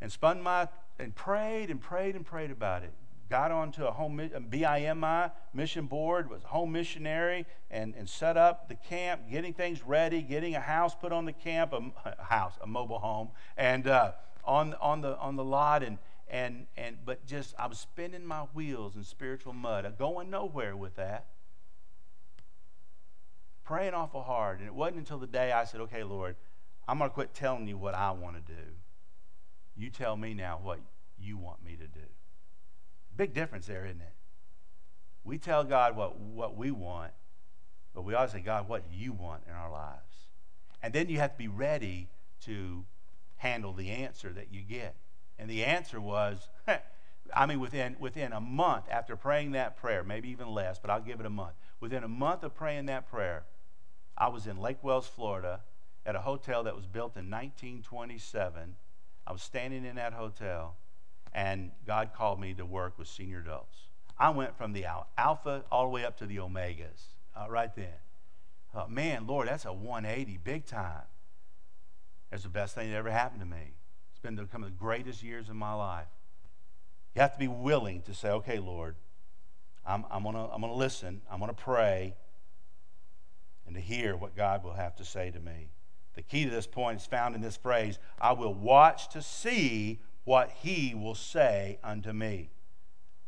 and 0.00 0.10
spun 0.10 0.40
my 0.42 0.68
and 0.98 1.14
prayed 1.14 1.70
and 1.70 1.80
prayed 1.80 2.14
and 2.14 2.24
prayed 2.24 2.50
about 2.50 2.82
it. 2.82 2.92
Got 3.30 3.52
onto 3.52 3.84
a 3.84 3.92
home 3.92 4.18
BIMI 4.18 5.30
mission 5.54 5.86
board, 5.86 6.28
was 6.28 6.42
a 6.42 6.48
home 6.48 6.72
missionary, 6.72 7.46
and, 7.70 7.94
and 7.94 8.08
set 8.08 8.36
up 8.36 8.68
the 8.68 8.74
camp, 8.74 9.30
getting 9.30 9.54
things 9.54 9.86
ready, 9.86 10.20
getting 10.20 10.56
a 10.56 10.60
house 10.60 10.96
put 10.96 11.12
on 11.12 11.26
the 11.26 11.32
camp, 11.32 11.72
a, 11.72 11.80
a 12.18 12.24
house, 12.24 12.54
a 12.60 12.66
mobile 12.66 12.98
home, 12.98 13.28
and 13.56 13.86
uh, 13.86 14.12
on 14.44 14.74
on 14.80 15.00
the 15.00 15.16
on 15.18 15.36
the 15.36 15.44
lot, 15.44 15.84
and 15.84 15.98
and 16.28 16.66
and 16.76 16.98
but 17.04 17.24
just 17.24 17.54
I 17.56 17.68
was 17.68 17.78
spinning 17.78 18.26
my 18.26 18.46
wheels 18.52 18.96
in 18.96 19.04
spiritual 19.04 19.52
mud, 19.52 19.94
going 19.96 20.28
nowhere 20.28 20.76
with 20.76 20.96
that. 20.96 21.26
Praying 23.62 23.94
awful 23.94 24.24
hard, 24.24 24.58
and 24.58 24.66
it 24.66 24.74
wasn't 24.74 24.98
until 24.98 25.18
the 25.18 25.28
day 25.28 25.52
I 25.52 25.66
said, 25.66 25.80
"Okay, 25.82 26.02
Lord, 26.02 26.34
I'm 26.88 26.98
going 26.98 27.08
to 27.08 27.14
quit 27.14 27.32
telling 27.32 27.68
you 27.68 27.78
what 27.78 27.94
I 27.94 28.10
want 28.10 28.44
to 28.44 28.52
do." 28.52 28.60
You 29.76 29.88
tell 29.90 30.16
me 30.16 30.34
now 30.34 30.58
what 30.60 30.80
you 31.16 31.38
want 31.38 31.64
me 31.64 31.76
to 31.76 31.86
do. 31.86 32.06
Big 33.20 33.34
difference 33.34 33.66
there, 33.66 33.84
isn't 33.84 34.00
it? 34.00 34.14
We 35.24 35.36
tell 35.36 35.62
God 35.62 35.94
what, 35.94 36.18
what 36.18 36.56
we 36.56 36.70
want, 36.70 37.12
but 37.94 38.00
we 38.00 38.14
always 38.14 38.32
say, 38.32 38.40
God, 38.40 38.66
what 38.66 38.84
you 38.90 39.12
want 39.12 39.42
in 39.46 39.52
our 39.52 39.70
lives. 39.70 40.28
And 40.82 40.94
then 40.94 41.10
you 41.10 41.18
have 41.18 41.32
to 41.32 41.36
be 41.36 41.46
ready 41.46 42.08
to 42.46 42.86
handle 43.36 43.74
the 43.74 43.90
answer 43.90 44.32
that 44.32 44.46
you 44.50 44.62
get. 44.62 44.96
And 45.38 45.50
the 45.50 45.66
answer 45.66 46.00
was, 46.00 46.48
I 47.36 47.44
mean, 47.44 47.60
within, 47.60 47.94
within 48.00 48.32
a 48.32 48.40
month 48.40 48.86
after 48.90 49.16
praying 49.16 49.50
that 49.50 49.76
prayer, 49.76 50.02
maybe 50.02 50.30
even 50.30 50.48
less, 50.48 50.78
but 50.78 50.88
I'll 50.88 51.02
give 51.02 51.20
it 51.20 51.26
a 51.26 51.28
month. 51.28 51.56
Within 51.78 52.02
a 52.04 52.08
month 52.08 52.42
of 52.42 52.54
praying 52.54 52.86
that 52.86 53.10
prayer, 53.10 53.44
I 54.16 54.28
was 54.28 54.46
in 54.46 54.56
Lake 54.56 54.82
Wales, 54.82 55.06
Florida, 55.06 55.60
at 56.06 56.16
a 56.16 56.20
hotel 56.20 56.64
that 56.64 56.74
was 56.74 56.86
built 56.86 57.18
in 57.18 57.30
1927 57.30 58.76
I 59.26 59.32
was 59.32 59.42
standing 59.42 59.84
in 59.84 59.96
that 59.96 60.12
hotel, 60.12 60.76
and 61.32 61.70
God 61.86 62.10
called 62.14 62.40
me 62.40 62.54
to 62.54 62.66
work 62.66 62.98
with 62.98 63.08
senior 63.08 63.40
adults. 63.40 63.78
I 64.18 64.30
went 64.30 64.56
from 64.56 64.72
the 64.72 64.86
alpha 65.16 65.64
all 65.70 65.84
the 65.84 65.90
way 65.90 66.04
up 66.04 66.18
to 66.18 66.26
the 66.26 66.36
omegas 66.36 67.14
uh, 67.34 67.46
right 67.48 67.74
then. 67.74 67.86
Uh, 68.74 68.86
man, 68.88 69.26
Lord, 69.26 69.48
that's 69.48 69.64
a 69.64 69.72
180 69.72 70.38
big 70.44 70.66
time. 70.66 71.02
That's 72.30 72.42
the 72.44 72.48
best 72.48 72.74
thing 72.74 72.90
that 72.90 72.96
ever 72.96 73.10
happened 73.10 73.40
to 73.40 73.46
me. 73.46 73.74
It's 74.10 74.20
been 74.20 74.36
some 74.52 74.62
of 74.62 74.68
the 74.70 74.76
greatest 74.76 75.22
years 75.22 75.48
of 75.48 75.56
my 75.56 75.72
life. 75.72 76.06
You 77.14 77.22
have 77.22 77.32
to 77.32 77.38
be 77.38 77.48
willing 77.48 78.02
to 78.02 78.14
say, 78.14 78.28
okay, 78.30 78.58
Lord, 78.58 78.94
I'm, 79.84 80.04
I'm 80.10 80.22
going 80.22 80.36
to 80.36 80.42
I'm 80.42 80.60
gonna 80.60 80.74
listen, 80.74 81.22
I'm 81.30 81.40
going 81.40 81.50
to 81.50 81.60
pray, 81.60 82.14
and 83.66 83.74
to 83.74 83.80
hear 83.80 84.16
what 84.16 84.36
God 84.36 84.62
will 84.62 84.74
have 84.74 84.94
to 84.96 85.04
say 85.04 85.30
to 85.30 85.40
me. 85.40 85.70
The 86.14 86.22
key 86.22 86.44
to 86.44 86.50
this 86.50 86.66
point 86.66 87.00
is 87.00 87.06
found 87.06 87.34
in 87.34 87.40
this 87.40 87.56
phrase 87.56 87.98
I 88.20 88.32
will 88.32 88.54
watch 88.54 89.08
to 89.10 89.22
see 89.22 90.00
what 90.24 90.50
he 90.62 90.94
will 90.94 91.14
say 91.14 91.78
unto 91.82 92.12
me. 92.12 92.50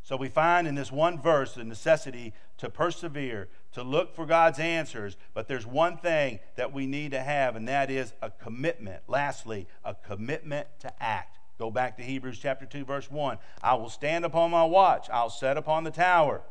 So 0.02 0.16
we 0.16 0.28
find 0.28 0.66
in 0.66 0.74
this 0.74 0.90
one 0.90 1.20
verse 1.20 1.54
the 1.54 1.64
necessity 1.64 2.34
to 2.58 2.68
persevere, 2.68 3.48
to 3.72 3.82
look 3.82 4.14
for 4.14 4.26
God's 4.26 4.58
answers. 4.58 5.16
But 5.32 5.46
there's 5.46 5.66
one 5.66 5.96
thing 5.96 6.40
that 6.56 6.72
we 6.72 6.86
need 6.86 7.12
to 7.12 7.20
have, 7.20 7.54
and 7.54 7.68
that 7.68 7.90
is 7.90 8.12
a 8.20 8.30
commitment. 8.30 9.02
Lastly, 9.06 9.68
a 9.84 9.94
commitment 9.94 10.66
to 10.80 11.02
act. 11.02 11.38
Go 11.58 11.70
back 11.70 11.96
to 11.96 12.02
Hebrews 12.02 12.40
chapter 12.40 12.66
2, 12.66 12.84
verse 12.84 13.10
1. 13.10 13.38
I 13.62 13.74
will 13.74 13.90
stand 13.90 14.24
upon 14.24 14.50
my 14.50 14.64
watch, 14.64 15.08
I'll 15.10 15.30
set 15.30 15.56
upon 15.56 15.84
the 15.84 15.90
tower. 15.90 16.42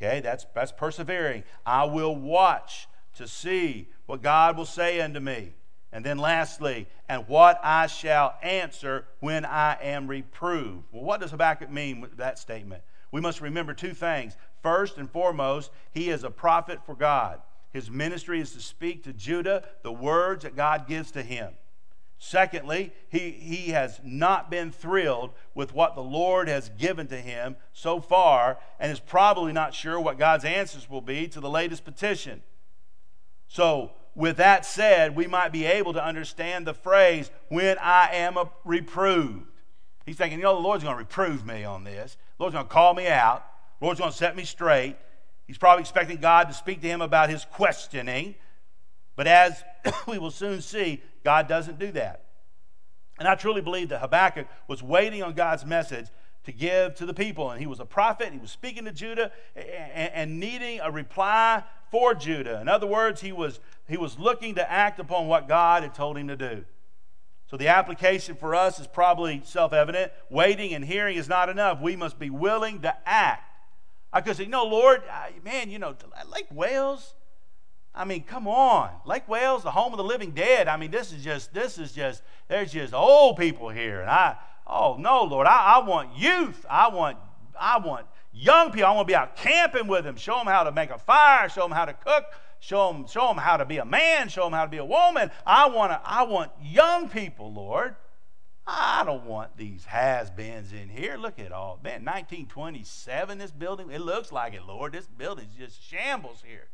Okay, 0.00 0.20
that's, 0.20 0.46
that's 0.54 0.72
persevering. 0.72 1.42
I 1.64 1.84
will 1.84 2.14
watch 2.14 2.86
to 3.16 3.26
see 3.26 3.88
what 4.04 4.22
God 4.22 4.56
will 4.56 4.66
say 4.66 5.00
unto 5.00 5.20
me. 5.20 5.54
And 5.96 6.04
then 6.04 6.18
lastly, 6.18 6.88
and 7.08 7.26
what 7.26 7.58
I 7.64 7.86
shall 7.86 8.36
answer 8.42 9.06
when 9.20 9.46
I 9.46 9.78
am 9.80 10.06
reproved. 10.06 10.84
Well, 10.92 11.02
what 11.02 11.22
does 11.22 11.30
Habakkuk 11.30 11.70
mean 11.70 12.02
with 12.02 12.18
that 12.18 12.38
statement? 12.38 12.82
We 13.12 13.22
must 13.22 13.40
remember 13.40 13.72
two 13.72 13.94
things. 13.94 14.36
First 14.62 14.98
and 14.98 15.10
foremost, 15.10 15.70
he 15.92 16.10
is 16.10 16.22
a 16.22 16.28
prophet 16.28 16.80
for 16.84 16.94
God. 16.94 17.40
His 17.72 17.90
ministry 17.90 18.42
is 18.42 18.52
to 18.52 18.60
speak 18.60 19.04
to 19.04 19.14
Judah 19.14 19.64
the 19.82 19.90
words 19.90 20.44
that 20.44 20.54
God 20.54 20.86
gives 20.86 21.12
to 21.12 21.22
him. 21.22 21.54
Secondly, 22.18 22.92
he, 23.08 23.30
he 23.30 23.70
has 23.70 23.98
not 24.04 24.50
been 24.50 24.72
thrilled 24.72 25.30
with 25.54 25.72
what 25.72 25.94
the 25.94 26.02
Lord 26.02 26.46
has 26.46 26.68
given 26.76 27.06
to 27.06 27.16
him 27.16 27.56
so 27.72 28.02
far 28.02 28.58
and 28.78 28.92
is 28.92 29.00
probably 29.00 29.54
not 29.54 29.72
sure 29.72 29.98
what 29.98 30.18
God's 30.18 30.44
answers 30.44 30.90
will 30.90 31.00
be 31.00 31.26
to 31.28 31.40
the 31.40 31.48
latest 31.48 31.86
petition. 31.86 32.42
So, 33.48 33.92
with 34.16 34.38
that 34.38 34.64
said, 34.64 35.14
we 35.14 35.26
might 35.26 35.52
be 35.52 35.66
able 35.66 35.92
to 35.92 36.04
understand 36.04 36.66
the 36.66 36.74
phrase, 36.74 37.30
when 37.48 37.76
I 37.78 38.08
am 38.12 38.38
reproved. 38.64 39.46
He's 40.06 40.16
thinking, 40.16 40.38
you 40.38 40.44
know, 40.44 40.54
the 40.54 40.62
Lord's 40.62 40.82
going 40.82 40.94
to 40.94 40.98
reprove 40.98 41.44
me 41.44 41.64
on 41.64 41.84
this. 41.84 42.16
The 42.38 42.42
Lord's 42.42 42.54
going 42.54 42.66
to 42.66 42.72
call 42.72 42.94
me 42.94 43.06
out. 43.08 43.44
The 43.78 43.84
Lord's 43.84 44.00
going 44.00 44.10
to 44.10 44.16
set 44.16 44.34
me 44.34 44.44
straight. 44.44 44.96
He's 45.46 45.58
probably 45.58 45.82
expecting 45.82 46.16
God 46.16 46.48
to 46.48 46.54
speak 46.54 46.80
to 46.80 46.88
him 46.88 47.02
about 47.02 47.28
his 47.28 47.44
questioning. 47.44 48.34
But 49.16 49.26
as 49.26 49.62
we 50.08 50.18
will 50.18 50.30
soon 50.30 50.62
see, 50.62 51.02
God 51.22 51.46
doesn't 51.46 51.78
do 51.78 51.92
that. 51.92 52.24
And 53.18 53.28
I 53.28 53.34
truly 53.34 53.60
believe 53.60 53.90
that 53.90 54.00
Habakkuk 54.00 54.46
was 54.66 54.82
waiting 54.82 55.22
on 55.22 55.34
God's 55.34 55.66
message 55.66 56.06
to 56.44 56.52
give 56.52 56.94
to 56.94 57.06
the 57.06 57.14
people. 57.14 57.50
And 57.50 57.60
he 57.60 57.66
was 57.66 57.80
a 57.80 57.84
prophet, 57.84 58.32
he 58.32 58.38
was 58.38 58.50
speaking 58.50 58.84
to 58.86 58.92
Judah 58.92 59.30
and, 59.54 60.12
and, 60.14 60.40
needing 60.40 60.80
a 60.80 60.90
reply 60.90 61.62
for 61.90 62.14
Judah. 62.14 62.60
In 62.60 62.68
other 62.68 62.86
words, 62.86 63.20
he 63.20 63.32
was, 63.32 63.60
he 63.88 63.96
was 63.96 64.18
looking 64.18 64.54
to 64.56 64.70
act 64.70 64.98
upon 64.98 65.28
what 65.28 65.48
God 65.48 65.82
had 65.82 65.94
told 65.94 66.18
him 66.18 66.28
to 66.28 66.36
do. 66.36 66.64
So 67.48 67.56
the 67.56 67.68
application 67.68 68.34
for 68.34 68.54
us 68.54 68.80
is 68.80 68.86
probably 68.86 69.42
self 69.44 69.72
evident. 69.72 70.12
Waiting 70.30 70.74
and 70.74 70.84
hearing 70.84 71.16
is 71.16 71.28
not 71.28 71.48
enough. 71.48 71.80
We 71.80 71.94
must 71.94 72.18
be 72.18 72.30
willing 72.30 72.80
to 72.82 72.94
act. 73.08 73.42
I 74.12 74.20
could 74.20 74.36
say, 74.36 74.44
you 74.44 74.50
know, 74.50 74.64
Lord, 74.64 75.02
man, 75.44 75.70
you 75.70 75.78
know, 75.78 75.94
Lake 76.32 76.46
Wales, 76.50 77.14
I 77.94 78.04
mean, 78.04 78.24
come 78.24 78.48
on. 78.48 78.90
Lake 79.04 79.28
Wales, 79.28 79.62
the 79.62 79.70
home 79.70 79.92
of 79.92 79.98
the 79.98 80.04
living 80.04 80.32
dead. 80.32 80.68
I 80.68 80.76
mean, 80.76 80.90
this 80.90 81.12
is 81.12 81.22
just, 81.22 81.54
this 81.54 81.78
is 81.78 81.92
just, 81.92 82.22
there's 82.48 82.72
just 82.72 82.92
old 82.92 83.36
people 83.36 83.68
here. 83.68 84.00
And 84.00 84.10
I, 84.10 84.36
Oh, 84.66 84.96
no, 84.98 85.22
Lord. 85.22 85.46
I, 85.46 85.76
I 85.76 85.86
want 85.86 86.16
youth. 86.16 86.66
I 86.68 86.88
want, 86.88 87.18
I 87.58 87.78
want 87.78 88.06
young 88.32 88.72
people. 88.72 88.86
I 88.86 88.92
want 88.92 89.06
to 89.06 89.12
be 89.12 89.14
out 89.14 89.36
camping 89.36 89.86
with 89.86 90.04
them, 90.04 90.16
show 90.16 90.36
them 90.38 90.46
how 90.46 90.64
to 90.64 90.72
make 90.72 90.90
a 90.90 90.98
fire, 90.98 91.48
show 91.48 91.62
them 91.62 91.70
how 91.70 91.84
to 91.84 91.92
cook, 91.92 92.24
show 92.60 92.92
them, 92.92 93.06
show 93.06 93.28
them 93.28 93.38
how 93.38 93.56
to 93.56 93.64
be 93.64 93.78
a 93.78 93.84
man, 93.84 94.28
show 94.28 94.44
them 94.44 94.52
how 94.52 94.64
to 94.64 94.70
be 94.70 94.76
a 94.76 94.84
woman. 94.84 95.30
I 95.46 95.68
want, 95.68 95.92
to, 95.92 96.00
I 96.04 96.22
want 96.24 96.52
young 96.62 97.08
people, 97.08 97.52
Lord. 97.52 97.96
I 98.66 99.04
don't 99.04 99.24
want 99.24 99.56
these 99.56 99.84
has-beens 99.84 100.72
in 100.72 100.88
here. 100.88 101.16
Look 101.16 101.38
at 101.38 101.52
all, 101.52 101.78
man, 101.84 102.04
1927, 102.04 103.38
this 103.38 103.52
building, 103.52 103.90
it 103.90 104.00
looks 104.00 104.32
like 104.32 104.54
it, 104.54 104.64
Lord. 104.66 104.92
This 104.92 105.06
building's 105.06 105.54
just 105.54 105.80
shambles 105.82 106.42
here. 106.44 106.68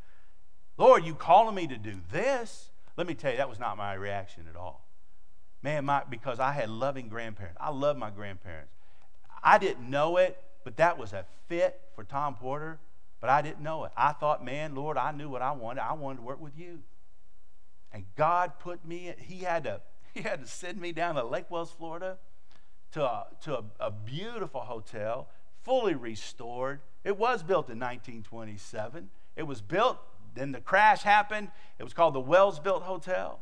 Lord, 0.78 1.04
you 1.04 1.14
calling 1.14 1.54
me 1.54 1.66
to 1.66 1.76
do 1.76 1.96
this? 2.10 2.70
Let 2.96 3.06
me 3.06 3.14
tell 3.14 3.30
you, 3.30 3.36
that 3.36 3.48
was 3.48 3.58
not 3.58 3.76
my 3.76 3.92
reaction 3.92 4.46
at 4.48 4.56
all. 4.56 4.86
Man, 5.62 5.84
my, 5.84 6.02
because 6.08 6.40
I 6.40 6.52
had 6.52 6.70
loving 6.70 7.08
grandparents. 7.08 7.58
I 7.60 7.70
love 7.70 7.96
my 7.96 8.10
grandparents. 8.10 8.72
I 9.42 9.58
didn't 9.58 9.88
know 9.88 10.16
it, 10.16 10.42
but 10.64 10.76
that 10.78 10.98
was 10.98 11.12
a 11.12 11.26
fit 11.48 11.80
for 11.94 12.04
Tom 12.04 12.36
Porter, 12.36 12.80
but 13.22 13.30
I 13.30 13.40
didn't 13.40 13.60
know 13.60 13.84
it. 13.84 13.92
I 13.96 14.12
thought, 14.12 14.44
man, 14.44 14.74
Lord, 14.74 14.98
I 14.98 15.12
knew 15.12 15.28
what 15.28 15.42
I 15.42 15.52
wanted. 15.52 15.82
I 15.82 15.92
wanted 15.92 16.16
to 16.16 16.22
work 16.22 16.40
with 16.40 16.58
you. 16.58 16.80
And 17.92 18.04
God 18.16 18.58
put 18.58 18.84
me, 18.84 19.14
he 19.16 19.38
had 19.38 19.62
to, 19.64 19.80
he 20.12 20.22
had 20.22 20.42
to 20.42 20.46
send 20.48 20.80
me 20.80 20.90
down 20.90 21.14
to 21.14 21.24
Lake 21.24 21.48
Wales, 21.48 21.70
Florida, 21.70 22.18
to 22.90 23.04
a, 23.04 23.26
to 23.42 23.58
a, 23.58 23.64
a 23.78 23.90
beautiful 23.92 24.62
hotel, 24.62 25.28
fully 25.62 25.94
restored. 25.94 26.80
It 27.04 27.16
was 27.16 27.44
built 27.44 27.68
in 27.70 27.78
1927. 27.78 29.08
It 29.36 29.44
was 29.44 29.62
built, 29.62 29.98
then 30.34 30.50
the 30.50 30.60
crash 30.60 31.02
happened. 31.02 31.52
It 31.78 31.84
was 31.84 31.94
called 31.94 32.14
the 32.14 32.20
Walesbilt 32.20 32.82
Hotel 32.82 33.38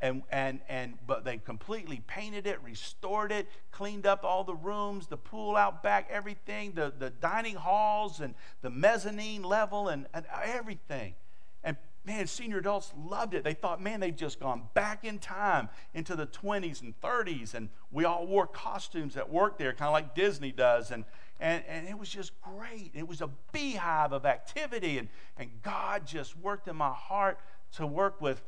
and 0.00 0.22
and 0.30 0.60
and 0.68 0.94
but 1.06 1.24
they 1.24 1.36
completely 1.38 2.02
painted 2.06 2.46
it 2.46 2.58
restored 2.62 3.32
it 3.32 3.46
cleaned 3.70 4.06
up 4.06 4.24
all 4.24 4.44
the 4.44 4.54
rooms 4.54 5.06
the 5.06 5.16
pool 5.16 5.56
out 5.56 5.82
back 5.82 6.08
everything 6.10 6.72
the 6.72 6.92
the 6.98 7.10
dining 7.10 7.56
halls 7.56 8.20
and 8.20 8.34
the 8.62 8.70
mezzanine 8.70 9.42
level 9.42 9.88
and, 9.88 10.06
and 10.14 10.24
everything. 10.44 11.14
And 11.62 11.76
man 12.04 12.26
senior 12.26 12.58
adults 12.58 12.92
loved 12.96 13.34
it. 13.34 13.44
They 13.44 13.54
thought 13.54 13.82
man 13.82 14.00
they've 14.00 14.16
just 14.16 14.40
gone 14.40 14.62
back 14.74 15.04
in 15.04 15.18
time 15.18 15.68
into 15.94 16.16
the 16.16 16.26
20s 16.26 16.82
and 16.82 16.98
30s 17.00 17.54
and 17.54 17.68
we 17.90 18.04
all 18.04 18.26
wore 18.26 18.46
costumes 18.46 19.16
at 19.16 19.30
work 19.30 19.58
there 19.58 19.72
kind 19.72 19.88
of 19.88 19.92
like 19.92 20.14
disney 20.14 20.52
does 20.52 20.90
and 20.90 21.04
and, 21.42 21.64
and 21.66 21.88
it 21.88 21.98
was 21.98 22.10
just 22.10 22.38
great. 22.42 22.90
It 22.92 23.08
was 23.08 23.22
a 23.22 23.30
beehive 23.50 24.12
of 24.12 24.26
activity 24.26 24.98
and, 24.98 25.08
and 25.36 25.50
god 25.62 26.06
just 26.06 26.36
worked 26.38 26.68
in 26.68 26.76
my 26.76 26.92
heart 26.92 27.38
to 27.76 27.86
work 27.86 28.20
with 28.20 28.42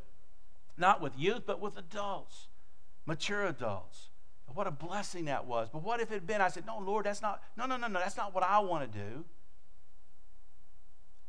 not 0.77 1.01
with 1.01 1.13
youth, 1.19 1.43
but 1.47 1.61
with 1.61 1.77
adults, 1.77 2.49
mature 3.07 3.47
adults. 3.47 4.09
What 4.55 4.67
a 4.67 4.71
blessing 4.71 5.27
that 5.27 5.47
was. 5.47 5.69
But 5.73 5.83
what 5.83 6.01
if 6.01 6.11
it 6.11 6.15
had 6.15 6.27
been, 6.27 6.41
I 6.41 6.49
said, 6.49 6.67
no, 6.67 6.79
Lord, 6.79 7.07
that's 7.07 7.23
not, 7.23 7.43
no, 7.57 7.65
no, 7.65 7.77
no, 7.77 7.87
no, 7.87 7.99
that's 8.01 8.17
not 8.17 8.35
what 8.35 8.45
I 8.45 8.59
want 8.59 8.91
to 8.91 8.99
do. 8.99 9.25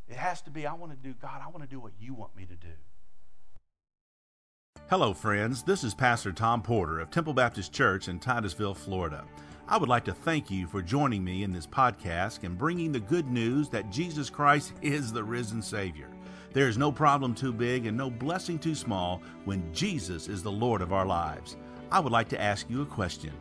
It 0.10 0.18
has 0.18 0.42
to 0.42 0.52
be, 0.52 0.68
I 0.68 0.74
want 0.74 0.92
to 0.92 0.98
do, 0.98 1.14
God, 1.14 1.42
I 1.42 1.48
want 1.48 1.62
to 1.64 1.70
do 1.70 1.80
what 1.80 1.94
you 2.00 2.14
want 2.14 2.36
me 2.36 2.46
to 2.46 2.56
do. 2.56 2.74
Hello, 4.90 5.14
friends. 5.14 5.64
This 5.64 5.86
is 5.86 5.94
Pastor 5.94 6.34
Tom 6.34 6.62
Porter 6.62 7.00
of 7.00 7.10
Temple 7.10 7.34
Baptist 7.34 7.72
Church 7.72 8.10
in 8.10 8.20
Titusville, 8.20 8.74
Florida. 8.74 9.24
I 9.68 9.78
would 9.78 9.88
like 9.88 10.04
to 10.06 10.14
thank 10.14 10.52
you 10.52 10.68
for 10.68 10.82
joining 10.82 11.24
me 11.24 11.44
in 11.44 11.54
this 11.54 11.66
podcast 11.66 12.44
and 12.44 12.58
bringing 12.58 12.92
the 12.92 13.00
good 13.00 13.32
news 13.32 13.70
that 13.70 13.90
Jesus 13.90 14.30
Christ 14.30 14.74
is 14.82 15.14
the 15.14 15.24
risen 15.24 15.62
Savior. 15.62 16.10
There 16.54 16.68
is 16.68 16.78
no 16.78 16.92
problem 16.92 17.34
too 17.34 17.52
big 17.52 17.88
and 17.88 17.98
no 17.98 18.12
blessing 18.12 18.60
too 18.60 18.76
small 18.76 19.22
when 19.46 19.74
Jesus 19.74 20.28
is 20.28 20.44
the 20.44 20.52
Lord 20.52 20.82
of 20.82 20.94
our 20.94 21.06
lives. 21.06 21.58
I 21.92 22.00
would 22.00 22.12
like 22.12 22.30
to 22.30 22.42
ask 22.42 22.70
you 22.70 22.84
a 22.84 22.86
question. 22.86 23.34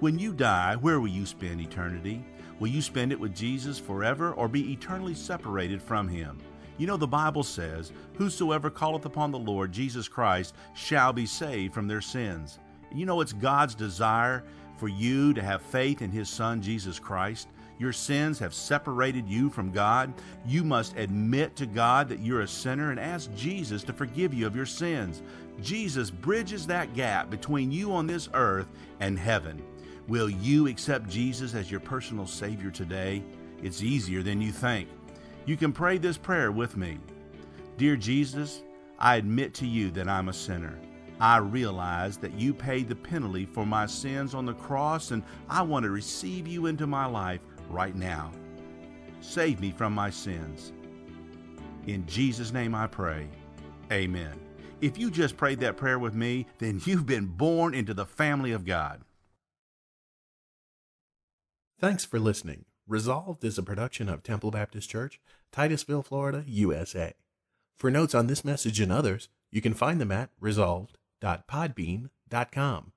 When 0.00 0.18
you 0.18 0.32
die, 0.32 0.74
where 0.74 0.98
will 0.98 1.08
you 1.08 1.26
spend 1.26 1.60
eternity? 1.60 2.24
Will 2.58 2.68
you 2.68 2.82
spend 2.82 3.12
it 3.12 3.20
with 3.20 3.36
Jesus 3.36 3.78
forever 3.78 4.32
or 4.32 4.48
be 4.48 4.72
eternally 4.72 5.14
separated 5.14 5.80
from 5.80 6.08
him? 6.08 6.38
You 6.78 6.86
know, 6.86 6.96
the 6.96 7.06
Bible 7.06 7.42
says, 7.42 7.92
Whosoever 8.14 8.68
calleth 8.68 9.06
upon 9.06 9.30
the 9.30 9.38
Lord 9.38 9.72
Jesus 9.72 10.08
Christ 10.08 10.54
shall 10.74 11.12
be 11.12 11.24
saved 11.24 11.72
from 11.72 11.86
their 11.86 12.00
sins. 12.00 12.58
You 12.92 13.06
know, 13.06 13.20
it's 13.20 13.32
God's 13.32 13.74
desire 13.74 14.44
for 14.76 14.88
you 14.88 15.32
to 15.34 15.42
have 15.42 15.62
faith 15.62 16.02
in 16.02 16.10
His 16.10 16.28
Son, 16.28 16.60
Jesus 16.60 16.98
Christ. 16.98 17.48
Your 17.78 17.92
sins 17.92 18.38
have 18.38 18.54
separated 18.54 19.28
you 19.28 19.50
from 19.50 19.70
God. 19.70 20.14
You 20.46 20.64
must 20.64 20.96
admit 20.96 21.56
to 21.56 21.66
God 21.66 22.08
that 22.08 22.20
you're 22.20 22.40
a 22.40 22.48
sinner 22.48 22.90
and 22.90 22.98
ask 22.98 23.34
Jesus 23.34 23.82
to 23.84 23.92
forgive 23.92 24.32
you 24.32 24.46
of 24.46 24.56
your 24.56 24.66
sins. 24.66 25.22
Jesus 25.60 26.10
bridges 26.10 26.66
that 26.66 26.94
gap 26.94 27.30
between 27.30 27.70
you 27.70 27.92
on 27.92 28.06
this 28.06 28.28
earth 28.34 28.68
and 29.00 29.18
heaven. 29.18 29.62
Will 30.08 30.30
you 30.30 30.68
accept 30.68 31.08
Jesus 31.08 31.54
as 31.54 31.70
your 31.70 31.80
personal 31.80 32.26
Savior 32.26 32.70
today? 32.70 33.22
It's 33.62 33.82
easier 33.82 34.22
than 34.22 34.40
you 34.40 34.52
think. 34.52 34.88
You 35.44 35.56
can 35.56 35.72
pray 35.72 35.98
this 35.98 36.18
prayer 36.18 36.52
with 36.52 36.76
me 36.76 36.98
Dear 37.76 37.96
Jesus, 37.96 38.62
I 38.98 39.16
admit 39.16 39.52
to 39.54 39.66
you 39.66 39.90
that 39.92 40.08
I'm 40.08 40.30
a 40.30 40.32
sinner. 40.32 40.78
I 41.20 41.38
realize 41.38 42.18
that 42.18 42.38
you 42.38 42.52
paid 42.52 42.88
the 42.88 42.94
penalty 42.94 43.46
for 43.46 43.64
my 43.64 43.86
sins 43.86 44.34
on 44.34 44.44
the 44.44 44.54
cross, 44.54 45.10
and 45.10 45.22
I 45.48 45.62
want 45.62 45.84
to 45.84 45.90
receive 45.90 46.46
you 46.46 46.66
into 46.66 46.86
my 46.86 47.06
life 47.06 47.40
right 47.70 47.94
now. 47.94 48.32
Save 49.20 49.60
me 49.60 49.70
from 49.70 49.92
my 49.92 50.10
sins. 50.10 50.72
In 51.86 52.06
Jesus' 52.06 52.52
name 52.52 52.74
I 52.74 52.86
pray. 52.86 53.28
Amen. 53.92 54.32
If 54.80 54.98
you 54.98 55.10
just 55.10 55.36
prayed 55.36 55.60
that 55.60 55.76
prayer 55.76 55.98
with 55.98 56.14
me, 56.14 56.46
then 56.58 56.80
you've 56.84 57.06
been 57.06 57.26
born 57.26 57.74
into 57.74 57.94
the 57.94 58.06
family 58.06 58.52
of 58.52 58.64
God. 58.64 59.02
Thanks 61.78 62.04
for 62.04 62.18
listening. 62.18 62.64
Resolved 62.86 63.44
is 63.44 63.58
a 63.58 63.62
production 63.62 64.08
of 64.08 64.22
Temple 64.22 64.50
Baptist 64.50 64.88
Church, 64.88 65.20
Titusville, 65.52 66.02
Florida, 66.02 66.44
USA. 66.46 67.12
For 67.76 67.90
notes 67.90 68.14
on 68.14 68.28
this 68.28 68.44
message 68.44 68.80
and 68.80 68.90
others, 68.90 69.28
you 69.50 69.60
can 69.60 69.74
find 69.74 70.00
them 70.00 70.12
at 70.12 70.30
resolved.podbean.com. 70.40 72.92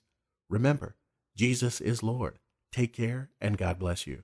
Remember, 0.49 0.95
Jesus 1.35 1.81
is 1.81 2.01
Lord. 2.03 2.39
Take 2.71 2.93
care 2.93 3.31
and 3.41 3.57
God 3.57 3.79
bless 3.79 4.07
you. 4.07 4.23